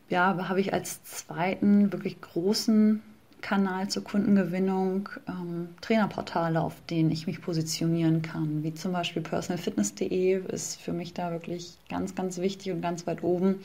ja, 0.09 0.49
habe 0.49 0.59
ich 0.59 0.73
als 0.73 1.03
zweiten 1.03 1.93
wirklich 1.93 2.19
großen 2.19 2.99
Kanal 3.41 3.87
zur 3.89 4.03
Kundengewinnung 4.03 5.07
ähm, 5.27 5.69
Trainerportale, 5.79 6.61
auf 6.61 6.73
denen 6.89 7.11
ich 7.11 7.27
mich 7.27 7.43
positionieren 7.43 8.23
kann, 8.23 8.63
wie 8.63 8.73
zum 8.73 8.91
Beispiel 8.91 9.21
personalfitness.de 9.21 10.51
ist 10.51 10.81
für 10.81 10.93
mich 10.93 11.13
da 11.13 11.29
wirklich 11.29 11.77
ganz, 11.89 12.15
ganz 12.15 12.39
wichtig 12.39 12.71
und 12.71 12.81
ganz 12.81 13.05
weit 13.05 13.21
oben 13.21 13.59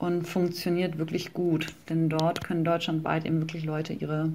und 0.00 0.26
funktioniert 0.26 0.98
wirklich 0.98 1.32
gut, 1.32 1.68
denn 1.88 2.08
dort 2.08 2.42
können 2.42 2.64
deutschlandweit 2.64 3.24
eben 3.24 3.38
wirklich 3.38 3.62
Leute 3.62 3.92
ihre 3.92 4.32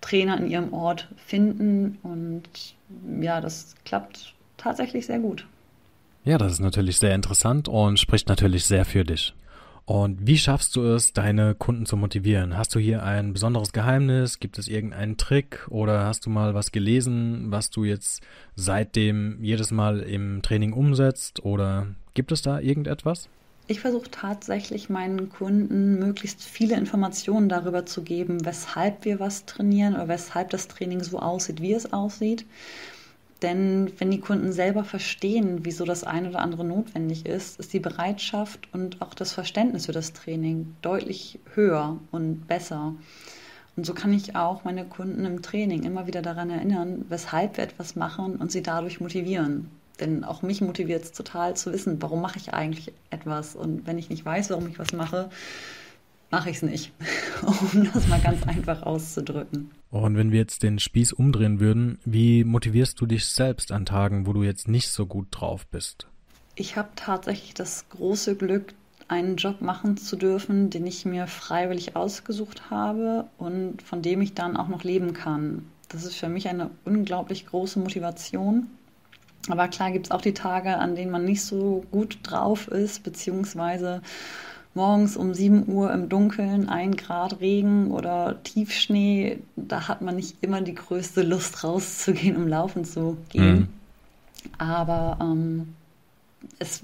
Trainer 0.00 0.38
in 0.38 0.48
ihrem 0.48 0.72
Ort 0.72 1.08
finden 1.16 1.98
und 2.04 2.44
ja, 3.20 3.40
das 3.40 3.74
klappt 3.84 4.34
tatsächlich 4.58 5.06
sehr 5.06 5.18
gut. 5.18 5.44
Ja, 6.24 6.36
das 6.36 6.52
ist 6.52 6.60
natürlich 6.60 6.98
sehr 6.98 7.14
interessant 7.14 7.68
und 7.68 7.98
spricht 7.98 8.28
natürlich 8.28 8.66
sehr 8.66 8.84
für 8.84 9.04
dich. 9.04 9.34
Und 9.86 10.26
wie 10.26 10.38
schaffst 10.38 10.76
du 10.76 10.84
es, 10.84 11.12
deine 11.12 11.54
Kunden 11.54 11.86
zu 11.86 11.96
motivieren? 11.96 12.56
Hast 12.56 12.74
du 12.74 12.78
hier 12.78 13.02
ein 13.02 13.32
besonderes 13.32 13.72
Geheimnis? 13.72 14.38
Gibt 14.38 14.58
es 14.58 14.68
irgendeinen 14.68 15.16
Trick? 15.16 15.66
Oder 15.68 16.04
hast 16.04 16.26
du 16.26 16.30
mal 16.30 16.54
was 16.54 16.70
gelesen, 16.70 17.46
was 17.50 17.70
du 17.70 17.84
jetzt 17.84 18.22
seitdem 18.54 19.42
jedes 19.42 19.72
Mal 19.72 20.00
im 20.00 20.42
Training 20.42 20.74
umsetzt? 20.74 21.44
Oder 21.44 21.88
gibt 22.14 22.30
es 22.30 22.42
da 22.42 22.60
irgendetwas? 22.60 23.28
Ich 23.66 23.80
versuche 23.80 24.10
tatsächlich 24.10 24.90
meinen 24.90 25.28
Kunden 25.30 25.98
möglichst 25.98 26.42
viele 26.44 26.76
Informationen 26.76 27.48
darüber 27.48 27.86
zu 27.86 28.02
geben, 28.02 28.44
weshalb 28.44 29.04
wir 29.04 29.20
was 29.20 29.46
trainieren 29.46 29.94
oder 29.94 30.08
weshalb 30.08 30.50
das 30.50 30.68
Training 30.68 31.02
so 31.02 31.18
aussieht, 31.18 31.62
wie 31.62 31.72
es 31.72 31.92
aussieht. 31.92 32.44
Denn 33.42 33.90
wenn 33.98 34.10
die 34.10 34.20
Kunden 34.20 34.52
selber 34.52 34.84
verstehen, 34.84 35.60
wieso 35.62 35.84
das 35.84 36.04
eine 36.04 36.28
oder 36.28 36.40
andere 36.40 36.64
notwendig 36.64 37.24
ist, 37.24 37.58
ist 37.58 37.72
die 37.72 37.80
Bereitschaft 37.80 38.68
und 38.72 39.00
auch 39.00 39.14
das 39.14 39.32
Verständnis 39.32 39.86
für 39.86 39.92
das 39.92 40.12
Training 40.12 40.74
deutlich 40.82 41.38
höher 41.54 41.98
und 42.10 42.46
besser. 42.46 42.94
Und 43.76 43.86
so 43.86 43.94
kann 43.94 44.12
ich 44.12 44.36
auch 44.36 44.64
meine 44.64 44.84
Kunden 44.84 45.24
im 45.24 45.40
Training 45.40 45.84
immer 45.84 46.06
wieder 46.06 46.20
daran 46.20 46.50
erinnern, 46.50 47.06
weshalb 47.08 47.56
wir 47.56 47.64
etwas 47.64 47.96
machen 47.96 48.36
und 48.36 48.52
sie 48.52 48.62
dadurch 48.62 49.00
motivieren. 49.00 49.70
Denn 50.00 50.24
auch 50.24 50.42
mich 50.42 50.60
motiviert 50.60 51.04
es 51.04 51.12
total 51.12 51.56
zu 51.56 51.72
wissen, 51.72 52.00
warum 52.02 52.20
mache 52.20 52.38
ich 52.38 52.52
eigentlich 52.52 52.92
etwas. 53.10 53.54
Und 53.54 53.86
wenn 53.86 53.98
ich 53.98 54.10
nicht 54.10 54.24
weiß, 54.24 54.50
warum 54.50 54.66
ich 54.66 54.78
was 54.78 54.92
mache, 54.92 55.30
mache 56.30 56.50
ich 56.50 56.56
es 56.56 56.62
nicht, 56.62 56.92
um 57.42 57.88
das 57.92 58.08
mal 58.08 58.20
ganz 58.20 58.42
einfach 58.46 58.82
auszudrücken. 58.82 59.70
Und 59.90 60.16
wenn 60.16 60.32
wir 60.32 60.38
jetzt 60.38 60.62
den 60.62 60.78
Spieß 60.78 61.12
umdrehen 61.12 61.60
würden, 61.60 61.98
wie 62.04 62.44
motivierst 62.44 63.00
du 63.00 63.06
dich 63.06 63.26
selbst 63.26 63.72
an 63.72 63.86
Tagen, 63.86 64.26
wo 64.26 64.32
du 64.32 64.42
jetzt 64.42 64.68
nicht 64.68 64.90
so 64.90 65.06
gut 65.06 65.28
drauf 65.30 65.66
bist? 65.66 66.06
Ich 66.54 66.76
habe 66.76 66.90
tatsächlich 66.94 67.54
das 67.54 67.88
große 67.88 68.36
Glück, 68.36 68.74
einen 69.08 69.36
Job 69.36 69.60
machen 69.60 69.96
zu 69.96 70.14
dürfen, 70.14 70.70
den 70.70 70.86
ich 70.86 71.04
mir 71.04 71.26
freiwillig 71.26 71.96
ausgesucht 71.96 72.70
habe 72.70 73.26
und 73.38 73.82
von 73.82 74.02
dem 74.02 74.20
ich 74.20 74.34
dann 74.34 74.56
auch 74.56 74.68
noch 74.68 74.84
leben 74.84 75.14
kann. 75.14 75.66
Das 75.88 76.04
ist 76.04 76.14
für 76.14 76.28
mich 76.28 76.48
eine 76.48 76.70
unglaublich 76.84 77.46
große 77.46 77.80
Motivation. 77.80 78.68
Aber 79.48 79.66
klar 79.66 79.90
gibt 79.90 80.06
es 80.06 80.10
auch 80.12 80.20
die 80.20 80.34
Tage, 80.34 80.76
an 80.76 80.94
denen 80.94 81.10
man 81.10 81.24
nicht 81.24 81.42
so 81.42 81.84
gut 81.90 82.18
drauf 82.22 82.68
ist, 82.68 83.02
beziehungsweise 83.02 84.00
morgens 84.74 85.16
um 85.16 85.34
7 85.34 85.68
Uhr 85.68 85.92
im 85.92 86.08
Dunkeln, 86.08 86.68
ein 86.68 86.96
Grad 86.96 87.40
Regen 87.40 87.90
oder 87.90 88.42
Tiefschnee, 88.44 89.38
da 89.56 89.88
hat 89.88 90.02
man 90.02 90.16
nicht 90.16 90.36
immer 90.40 90.60
die 90.60 90.74
größte 90.74 91.22
Lust 91.22 91.64
rauszugehen, 91.64 92.36
um 92.36 92.46
laufen 92.46 92.84
zu 92.84 93.16
gehen. 93.28 93.58
Mhm. 93.58 93.68
Aber 94.58 95.18
ähm, 95.20 95.74
es 96.58 96.82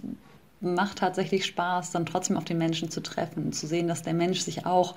macht 0.61 0.99
tatsächlich 0.99 1.47
Spaß, 1.47 1.93
dann 1.93 2.07
trotzdem 2.07 2.37
auf 2.37 2.45
den 2.45 2.59
Menschen 2.59 2.91
zu 2.91 3.03
treffen, 3.03 3.53
zu 3.53 3.67
sehen, 3.67 3.89
dass 3.89 4.03
der 4.03 4.15
Mensch 4.15 4.41
sich 4.41 4.67
auch 4.67 4.95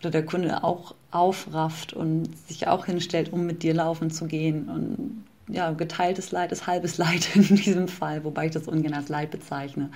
oder 0.00 0.10
der 0.10 0.24
Kunde 0.24 0.62
auch 0.62 0.94
aufrafft 1.10 1.92
und 1.92 2.28
sich 2.48 2.68
auch 2.68 2.86
hinstellt, 2.86 3.32
um 3.32 3.46
mit 3.46 3.62
dir 3.62 3.74
laufen 3.74 4.10
zu 4.10 4.26
gehen. 4.26 4.68
Und 4.68 5.24
ja, 5.48 5.72
geteiltes 5.72 6.30
Leid 6.30 6.52
ist 6.52 6.66
halbes 6.66 6.98
Leid 6.98 7.28
in 7.34 7.56
diesem 7.56 7.88
Fall, 7.88 8.24
wobei 8.24 8.46
ich 8.46 8.52
das 8.52 8.68
ungern 8.68 8.94
als 8.94 9.08
Leid 9.08 9.30
bezeichne. 9.30 9.90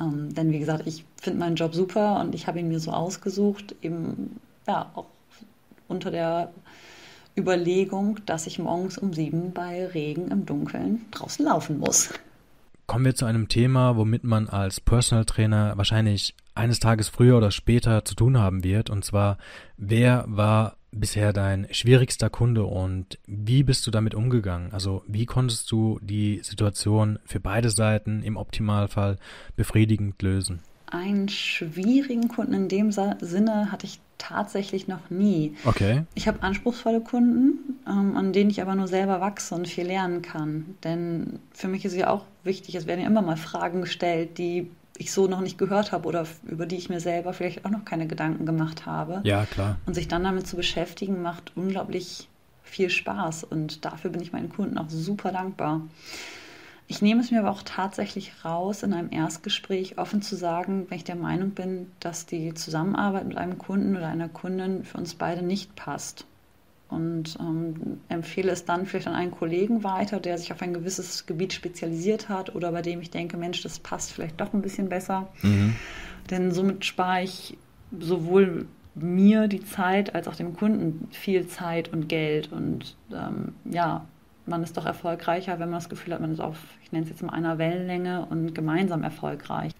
Ähm, 0.00 0.34
denn 0.34 0.52
wie 0.52 0.58
gesagt, 0.58 0.86
ich 0.86 1.04
finde 1.20 1.40
meinen 1.40 1.56
Job 1.56 1.74
super 1.74 2.20
und 2.20 2.34
ich 2.34 2.46
habe 2.46 2.58
ihn 2.58 2.68
mir 2.68 2.80
so 2.80 2.90
ausgesucht, 2.90 3.74
eben 3.82 4.40
ja 4.66 4.90
auch 4.94 5.06
unter 5.88 6.10
der 6.10 6.52
Überlegung, 7.36 8.20
dass 8.26 8.46
ich 8.46 8.58
morgens 8.58 8.98
um 8.98 9.12
sieben 9.12 9.52
bei 9.52 9.86
Regen 9.86 10.30
im 10.30 10.46
Dunkeln 10.46 11.04
draußen 11.10 11.44
laufen 11.44 11.78
muss. 11.78 12.10
Kommen 12.86 13.04
wir 13.06 13.14
zu 13.14 13.24
einem 13.24 13.48
Thema, 13.48 13.96
womit 13.96 14.24
man 14.24 14.48
als 14.48 14.78
Personal 14.78 15.24
Trainer 15.24 15.72
wahrscheinlich 15.76 16.34
eines 16.54 16.80
Tages 16.80 17.08
früher 17.08 17.36
oder 17.38 17.50
später 17.50 18.04
zu 18.04 18.14
tun 18.14 18.38
haben 18.38 18.62
wird. 18.62 18.90
Und 18.90 19.04
zwar, 19.04 19.38
wer 19.76 20.24
war 20.28 20.76
bisher 20.94 21.32
dein 21.32 21.66
schwierigster 21.70 22.30
Kunde 22.30 22.64
und 22.64 23.18
wie 23.26 23.62
bist 23.62 23.86
du 23.86 23.90
damit 23.90 24.14
umgegangen? 24.14 24.72
Also 24.72 25.02
wie 25.06 25.26
konntest 25.26 25.70
du 25.70 25.98
die 26.02 26.40
Situation 26.42 27.18
für 27.24 27.40
beide 27.40 27.70
Seiten 27.70 28.22
im 28.22 28.36
Optimalfall 28.36 29.18
befriedigend 29.56 30.20
lösen? 30.22 30.60
Einen 30.86 31.28
schwierigen 31.28 32.28
Kunden 32.28 32.54
in 32.54 32.68
dem 32.68 32.92
Sinne 32.92 33.72
hatte 33.72 33.86
ich 33.86 33.98
tatsächlich 34.18 34.88
noch 34.88 35.10
nie. 35.10 35.54
Okay. 35.64 36.04
Ich 36.14 36.28
habe 36.28 36.42
anspruchsvolle 36.42 37.00
Kunden, 37.00 37.78
ähm, 37.86 38.16
an 38.16 38.32
denen 38.32 38.50
ich 38.50 38.62
aber 38.62 38.74
nur 38.74 38.88
selber 38.88 39.20
wachse 39.20 39.54
und 39.54 39.68
viel 39.68 39.86
lernen 39.86 40.22
kann. 40.22 40.76
Denn 40.84 41.40
für 41.52 41.68
mich 41.68 41.84
ist 41.84 41.94
ja 41.94 42.10
auch 42.10 42.24
wichtig, 42.42 42.74
es 42.74 42.86
werden 42.86 43.00
ja 43.00 43.06
immer 43.06 43.22
mal 43.22 43.36
Fragen 43.36 43.82
gestellt, 43.82 44.38
die 44.38 44.70
ich 44.96 45.12
so 45.12 45.26
noch 45.26 45.40
nicht 45.40 45.58
gehört 45.58 45.92
habe 45.92 46.08
oder 46.08 46.26
über 46.44 46.66
die 46.66 46.76
ich 46.76 46.88
mir 46.88 47.00
selber 47.00 47.32
vielleicht 47.32 47.64
auch 47.64 47.70
noch 47.70 47.84
keine 47.84 48.06
Gedanken 48.06 48.46
gemacht 48.46 48.86
habe. 48.86 49.20
Ja, 49.24 49.44
klar. 49.46 49.78
Und 49.86 49.94
sich 49.94 50.08
dann 50.08 50.24
damit 50.24 50.46
zu 50.46 50.56
beschäftigen, 50.56 51.22
macht 51.22 51.52
unglaublich 51.56 52.28
viel 52.62 52.90
Spaß 52.90 53.44
und 53.44 53.84
dafür 53.84 54.10
bin 54.10 54.22
ich 54.22 54.32
meinen 54.32 54.50
Kunden 54.50 54.78
auch 54.78 54.88
super 54.88 55.32
dankbar. 55.32 55.82
Ich 56.86 57.00
nehme 57.00 57.22
es 57.22 57.30
mir 57.30 57.40
aber 57.40 57.50
auch 57.50 57.62
tatsächlich 57.62 58.44
raus, 58.44 58.82
in 58.82 58.92
einem 58.92 59.10
Erstgespräch 59.10 59.96
offen 59.96 60.20
zu 60.22 60.36
sagen, 60.36 60.86
wenn 60.88 60.98
ich 60.98 61.04
der 61.04 61.16
Meinung 61.16 61.50
bin, 61.50 61.90
dass 62.00 62.26
die 62.26 62.52
Zusammenarbeit 62.52 63.26
mit 63.26 63.38
einem 63.38 63.58
Kunden 63.58 63.96
oder 63.96 64.08
einer 64.08 64.28
Kundin 64.28 64.84
für 64.84 64.98
uns 64.98 65.14
beide 65.14 65.42
nicht 65.42 65.74
passt 65.76 66.26
und 66.88 67.36
ähm, 67.40 68.00
empfehle 68.08 68.52
es 68.52 68.64
dann 68.64 68.86
vielleicht 68.86 69.08
an 69.08 69.14
einen 69.14 69.30
Kollegen 69.30 69.82
weiter, 69.84 70.20
der 70.20 70.38
sich 70.38 70.52
auf 70.52 70.62
ein 70.62 70.74
gewisses 70.74 71.26
Gebiet 71.26 71.52
spezialisiert 71.52 72.28
hat 72.28 72.54
oder 72.54 72.72
bei 72.72 72.82
dem 72.82 73.00
ich 73.00 73.10
denke, 73.10 73.36
Mensch, 73.36 73.62
das 73.62 73.78
passt 73.78 74.12
vielleicht 74.12 74.40
doch 74.40 74.52
ein 74.52 74.62
bisschen 74.62 74.88
besser. 74.88 75.28
Mhm. 75.42 75.74
Denn 76.30 76.52
somit 76.52 76.84
spare 76.84 77.22
ich 77.22 77.56
sowohl 77.98 78.66
mir 78.94 79.48
die 79.48 79.64
Zeit 79.64 80.14
als 80.14 80.28
auch 80.28 80.36
dem 80.36 80.54
Kunden 80.54 81.08
viel 81.10 81.46
Zeit 81.48 81.92
und 81.92 82.08
Geld. 82.08 82.52
Und 82.52 82.96
ähm, 83.12 83.54
ja, 83.64 84.06
man 84.46 84.62
ist 84.62 84.76
doch 84.76 84.86
erfolgreicher, 84.86 85.58
wenn 85.58 85.70
man 85.70 85.80
das 85.80 85.88
Gefühl 85.88 86.14
hat, 86.14 86.20
man 86.20 86.32
ist 86.32 86.40
auf, 86.40 86.58
ich 86.82 86.92
nenne 86.92 87.04
es 87.04 87.10
jetzt 87.10 87.22
mal 87.22 87.32
einer 87.32 87.58
Wellenlänge 87.58 88.26
und 88.26 88.54
gemeinsam 88.54 89.02
erfolgreich. 89.02 89.72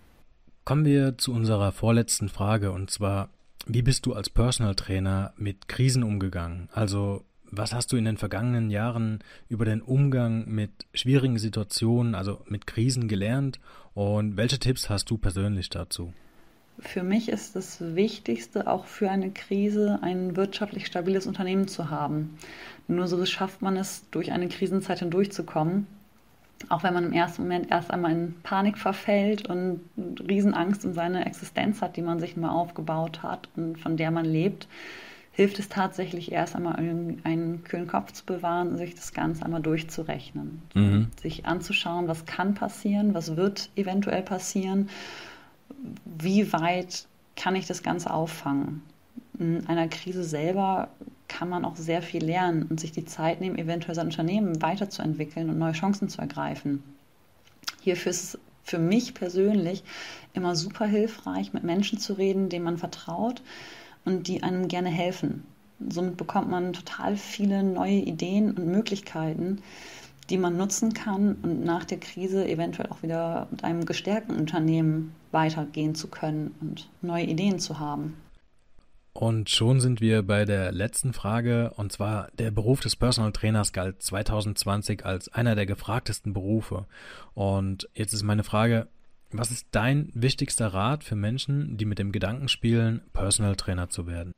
Kommen 0.65 0.85
wir 0.85 1.19
zu 1.19 1.33
unserer 1.33 1.73
vorletzten 1.73 2.29
Frage 2.29 2.73
und 2.73 2.91
zwar, 2.91 3.29
wie 3.67 3.83
bist 3.83 4.07
du 4.07 4.13
als 4.13 4.31
Personal 4.31 4.75
Trainer 4.75 5.33
mit 5.37 5.69
Krisen 5.69 6.03
umgegangen? 6.03 6.69
Also 6.73 7.25
was 7.51 7.73
hast 7.73 7.93
du 7.93 7.97
in 7.97 8.05
den 8.05 8.17
vergangenen 8.17 8.71
Jahren 8.71 9.21
über 9.49 9.65
den 9.65 9.81
Umgang 9.81 10.49
mit 10.49 10.71
schwierigen 10.93 11.39
Situationen, 11.39 12.15
also 12.15 12.41
mit 12.47 12.67
Krisen 12.67 13.07
gelernt 13.09 13.61
und 13.95 14.37
welche 14.37 14.59
Tipps 14.59 14.91
hast 14.91 15.09
du 15.11 15.19
persönlich 15.19 15.71
dazu? 15.71 16.13
Für 16.81 17.05
mich 17.05 17.29
ist 17.29 17.55
das 17.55 17.81
Wichtigste 17.95 18.67
auch 18.67 18.87
für 18.87 19.09
eine 19.09 19.31
Krise 19.31 20.01
ein 20.03 20.35
wirtschaftlich 20.35 20.87
stabiles 20.87 21.27
Unternehmen 21.27 21.69
zu 21.69 21.89
haben. 21.91 22.37
Nur 22.89 23.07
so 23.07 23.25
schafft 23.25 23.63
man 23.63 23.77
es, 23.77 24.03
durch 24.11 24.33
eine 24.33 24.49
Krisenzeit 24.49 24.99
hindurchzukommen 24.99 25.87
auch 26.71 26.83
wenn 26.83 26.95
man 26.95 27.05
im 27.05 27.13
ersten 27.13 27.43
Moment 27.43 27.71
erst 27.71 27.91
einmal 27.91 28.13
in 28.13 28.35
Panik 28.43 28.79
verfällt 28.79 29.49
und 29.49 29.81
Riesenangst 30.29 30.85
um 30.85 30.93
seine 30.93 31.27
Existenz 31.27 31.83
hat, 31.83 31.97
die 31.97 32.03
man 32.03 32.21
sich 32.21 32.37
mal 32.37 32.51
aufgebaut 32.51 33.23
hat 33.23 33.49
und 33.57 33.79
von 33.79 33.97
der 33.97 34.11
man 34.11 34.25
lebt, 34.25 34.69
hilft 35.33 35.59
es 35.59 35.69
tatsächlich 35.69 36.31
erst 36.31 36.55
einmal 36.55 36.77
einen 36.77 37.65
kühlen 37.65 37.89
Kopf 37.89 38.13
zu 38.13 38.25
bewahren 38.25 38.69
und 38.69 38.77
sich 38.77 38.95
das 38.95 39.13
Ganze 39.13 39.45
einmal 39.45 39.63
durchzurechnen. 39.63 40.63
Mhm. 40.75 41.09
Sich 41.21 41.47
anzuschauen, 41.47 42.07
was 42.07 42.25
kann 42.25 42.55
passieren, 42.55 43.15
was 43.15 43.37
wird 43.37 43.71
eventuell 43.75 44.23
passieren 44.23 44.89
wie 46.05 46.53
weit 46.53 47.07
kann 47.37 47.57
ich 47.57 47.67
das 47.67 47.83
Ganze 47.83 48.13
auffangen? 48.13 48.83
In 49.39 49.67
einer 49.67 49.89
Krise 49.89 50.25
selber 50.25 50.89
kann 51.29 51.49
man 51.49 51.65
auch 51.65 51.77
sehr 51.77 52.03
viel 52.03 52.25
lernen 52.25 52.65
und 52.65 52.79
sich 52.79 52.93
die 52.93 53.05
Zeit 53.05 53.41
nehmen, 53.41 53.59
eventuell 53.59 53.95
sein 53.95 54.07
Unternehmen 54.07 54.63
weiterzuentwickeln 54.63 55.51
und 55.51 55.59
neue 55.59 55.73
Chancen 55.73 56.09
zu 56.09 56.21
ergreifen. 56.21 56.83
Hierfür 57.81 58.11
ist 58.11 58.35
es 58.35 58.41
für 58.63 58.79
mich 58.79 59.15
persönlich 59.15 59.83
immer 60.33 60.57
super 60.57 60.87
hilfreich, 60.87 61.53
mit 61.53 61.65
Menschen 61.65 61.99
zu 61.99 62.15
reden, 62.15 62.49
denen 62.49 62.65
man 62.65 62.79
vertraut 62.79 63.43
und 64.05 64.29
die 64.29 64.43
einem 64.43 64.69
gerne 64.69 64.89
helfen. 64.89 65.45
Somit 65.89 66.17
bekommt 66.17 66.49
man 66.49 66.73
total 66.73 67.17
viele 67.17 67.63
neue 67.63 67.97
Ideen 67.97 68.53
und 68.53 68.67
Möglichkeiten, 68.67 69.61
die 70.31 70.39
man 70.39 70.57
nutzen 70.57 70.95
kann 70.95 71.37
und 71.43 71.65
nach 71.65 71.85
der 71.85 71.99
Krise 71.99 72.49
eventuell 72.49 72.89
auch 72.91 73.03
wieder 73.03 73.49
mit 73.51 73.65
einem 73.65 73.85
gestärkten 73.85 74.37
Unternehmen 74.37 75.15
weitergehen 75.33 75.95
zu 75.95 76.09
können 76.09 76.55
und 76.61 76.89
neue 77.03 77.25
Ideen 77.25 77.59
zu 77.59 77.79
haben. 77.79 78.17
Und 79.17 79.49
schon 79.49 79.81
sind 79.81 80.01
wir 80.01 80.25
bei 80.25 80.45
der 80.45 80.73
letzten 80.73 81.13
Frage, 81.13 81.73
und 81.77 81.93
zwar 81.93 82.29
der 82.37 82.51
Beruf 82.51 82.81
des 82.81 82.97
Personal 82.97 83.31
Trainers 83.31 83.73
galt 83.73 84.03
2020 84.03 85.07
als 85.07 85.33
einer 85.33 85.55
der 85.55 85.67
gefragtesten 85.67 86.33
Berufe. 86.33 86.87
Und 87.33 87.89
jetzt 87.95 88.13
ist 88.13 88.25
meine 88.25 88.43
Frage, 88.43 88.89
was 89.31 89.53
ist 89.53 89.69
dein 89.71 90.11
wichtigster 90.15 90.67
Rat 90.67 91.05
für 91.05 91.15
Menschen, 91.15 91.77
die 91.77 91.85
mit 91.85 92.01
dem 92.01 92.11
Gedanken 92.11 92.49
spielen, 92.49 93.03
Personal 93.13 93.55
Trainer 93.55 93.89
zu 93.89 94.09
werden? 94.09 94.33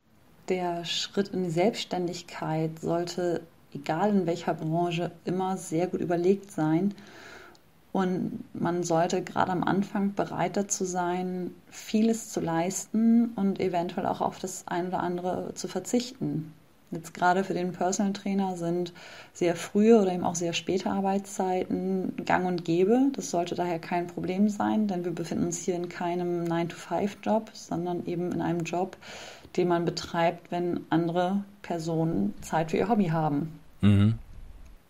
Der 0.47 0.85
Schritt 0.85 1.29
in 1.29 1.43
die 1.43 1.49
Selbstständigkeit 1.49 2.79
sollte, 2.79 3.41
egal 3.73 4.11
in 4.11 4.25
welcher 4.27 4.53
Branche, 4.53 5.11
immer 5.25 5.57
sehr 5.57 5.87
gut 5.87 6.01
überlegt 6.01 6.51
sein 6.51 6.93
und 7.97 8.43
man 8.53 8.83
sollte 8.83 9.23
gerade 9.23 9.51
am 9.51 9.63
Anfang 9.63 10.13
bereit 10.13 10.55
dazu 10.55 10.85
sein, 10.85 11.49
vieles 11.71 12.29
zu 12.29 12.39
leisten 12.39 13.31
und 13.35 13.59
eventuell 13.59 14.05
auch 14.05 14.21
auf 14.21 14.37
das 14.37 14.67
eine 14.67 14.89
oder 14.89 14.99
andere 14.99 15.55
zu 15.55 15.67
verzichten. 15.67 16.53
Jetzt 16.91 17.15
gerade 17.15 17.43
für 17.43 17.55
den 17.55 17.71
Personal 17.71 18.13
Trainer 18.13 18.55
sind 18.55 18.93
sehr 19.33 19.55
frühe 19.55 19.99
oder 19.99 20.13
eben 20.13 20.25
auch 20.25 20.35
sehr 20.35 20.53
späte 20.53 20.91
Arbeitszeiten 20.91 22.13
gang 22.23 22.45
und 22.45 22.65
gäbe. 22.65 23.07
Das 23.13 23.31
sollte 23.31 23.55
daher 23.55 23.79
kein 23.79 24.05
Problem 24.05 24.47
sein, 24.47 24.85
denn 24.85 25.03
wir 25.03 25.11
befinden 25.11 25.45
uns 25.45 25.57
hier 25.57 25.73
in 25.73 25.89
keinem 25.89 26.43
9-to-5-Job, 26.43 27.49
sondern 27.53 28.05
eben 28.05 28.31
in 28.31 28.43
einem 28.43 28.61
Job, 28.61 28.95
den 29.55 29.69
man 29.69 29.85
betreibt, 29.85 30.51
wenn 30.51 30.81
andere 30.91 31.43
Personen 31.63 32.35
Zeit 32.41 32.69
für 32.69 32.77
ihr 32.77 32.89
Hobby 32.89 33.07
haben. 33.07 33.59
Mhm 33.81 34.19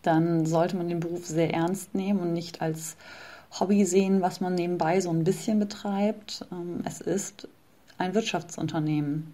dann 0.02 0.46
sollte 0.46 0.78
man 0.78 0.90
den 0.90 1.00
Beruf 1.00 1.26
sehr 1.26 1.54
ernst 1.54 1.96
nehmen 1.96 2.20
und 2.20 2.34
nicht 2.34 2.62
als 2.62 2.96
Hobby 3.60 3.86
sehen, 3.86 4.22
was 4.22 4.42
man 4.42 4.56
nebenbei 4.56 5.00
so 5.02 5.10
ein 5.10 5.24
bisschen 5.24 5.60
betreibt. 5.60 6.46
Ähm, 6.52 6.82
es 6.86 7.02
ist 7.02 7.48
ein 7.98 8.14
Wirtschaftsunternehmen. 8.14 9.34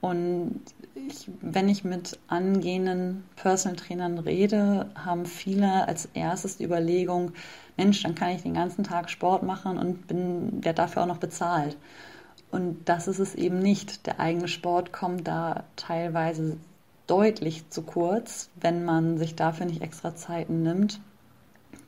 Und 0.00 0.62
ich, 0.94 1.30
wenn 1.42 1.68
ich 1.68 1.84
mit 1.84 2.18
angehenden 2.28 3.24
Personal 3.36 3.76
Trainern 3.76 4.18
rede, 4.18 4.90
haben 4.94 5.26
viele 5.26 5.86
als 5.86 6.08
erstes 6.14 6.56
die 6.56 6.64
Überlegung, 6.64 7.32
Mensch, 7.76 8.02
dann 8.02 8.14
kann 8.14 8.30
ich 8.30 8.42
den 8.42 8.54
ganzen 8.54 8.84
Tag 8.84 9.10
Sport 9.10 9.42
machen 9.42 9.78
und 9.78 10.06
bin 10.06 10.60
der 10.62 10.72
dafür 10.72 11.02
auch 11.02 11.06
noch 11.06 11.18
bezahlt. 11.18 11.76
Und 12.50 12.88
das 12.88 13.08
ist 13.08 13.18
es 13.18 13.34
eben 13.34 13.58
nicht. 13.58 14.06
Der 14.06 14.20
eigene 14.20 14.48
Sport 14.48 14.92
kommt 14.92 15.28
da 15.28 15.64
teilweise 15.76 16.56
deutlich 17.10 17.68
zu 17.70 17.82
kurz, 17.82 18.50
wenn 18.60 18.84
man 18.84 19.18
sich 19.18 19.34
dafür 19.34 19.66
nicht 19.66 19.82
extra 19.82 20.14
Zeiten 20.14 20.62
nimmt. 20.62 21.00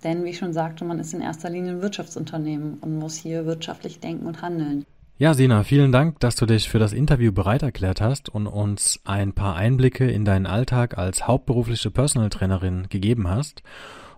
Denn 0.02 0.24
wie 0.24 0.30
ich 0.30 0.38
schon 0.38 0.52
sagte, 0.52 0.84
man 0.84 0.98
ist 0.98 1.14
in 1.14 1.20
erster 1.20 1.48
Linie 1.48 1.72
ein 1.72 1.82
Wirtschaftsunternehmen 1.82 2.78
und 2.80 2.98
muss 2.98 3.16
hier 3.16 3.46
wirtschaftlich 3.46 4.00
denken 4.00 4.26
und 4.26 4.42
handeln. 4.42 4.84
Ja, 5.18 5.34
Sina, 5.34 5.62
vielen 5.62 5.92
Dank, 5.92 6.18
dass 6.18 6.34
du 6.34 6.46
dich 6.46 6.68
für 6.68 6.80
das 6.80 6.92
Interview 6.92 7.30
bereit 7.30 7.62
erklärt 7.62 8.00
hast 8.00 8.28
und 8.28 8.48
uns 8.48 8.98
ein 9.04 9.32
paar 9.32 9.54
Einblicke 9.54 10.10
in 10.10 10.24
deinen 10.24 10.46
Alltag 10.46 10.98
als 10.98 11.28
hauptberufliche 11.28 11.92
Personal 11.92 12.30
Trainerin 12.30 12.88
gegeben 12.88 13.28
hast. 13.28 13.62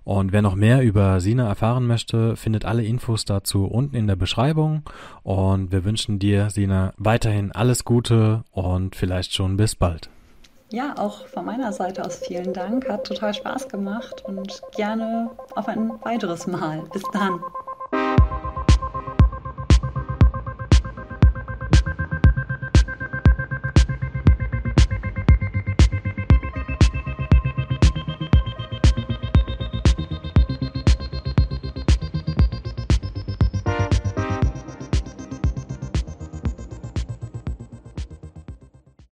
Und 0.04 0.32
wer 0.32 0.40
noch 0.40 0.54
mehr 0.54 0.82
über 0.82 1.20
Sina 1.20 1.48
erfahren 1.48 1.86
möchte, 1.86 2.36
findet 2.36 2.64
alle 2.64 2.84
Infos 2.84 3.26
dazu 3.26 3.66
unten 3.66 3.96
in 3.96 4.06
der 4.06 4.16
Beschreibung. 4.16 4.82
Und 5.22 5.72
wir 5.72 5.84
wünschen 5.84 6.18
dir, 6.18 6.48
Sina, 6.48 6.94
weiterhin 6.96 7.52
alles 7.52 7.84
Gute 7.84 8.44
und 8.52 8.96
vielleicht 8.96 9.34
schon 9.34 9.58
bis 9.58 9.74
bald. 9.74 10.08
Ja, 10.74 10.96
auch 10.98 11.28
von 11.28 11.44
meiner 11.44 11.72
Seite 11.72 12.04
aus 12.04 12.16
vielen 12.16 12.52
Dank. 12.52 12.88
Hat 12.88 13.06
total 13.06 13.32
Spaß 13.32 13.68
gemacht 13.68 14.24
und 14.26 14.60
gerne 14.74 15.30
auf 15.54 15.68
ein 15.68 15.92
weiteres 16.02 16.48
Mal. 16.48 16.82
Bis 16.92 17.04
dann. 17.12 17.38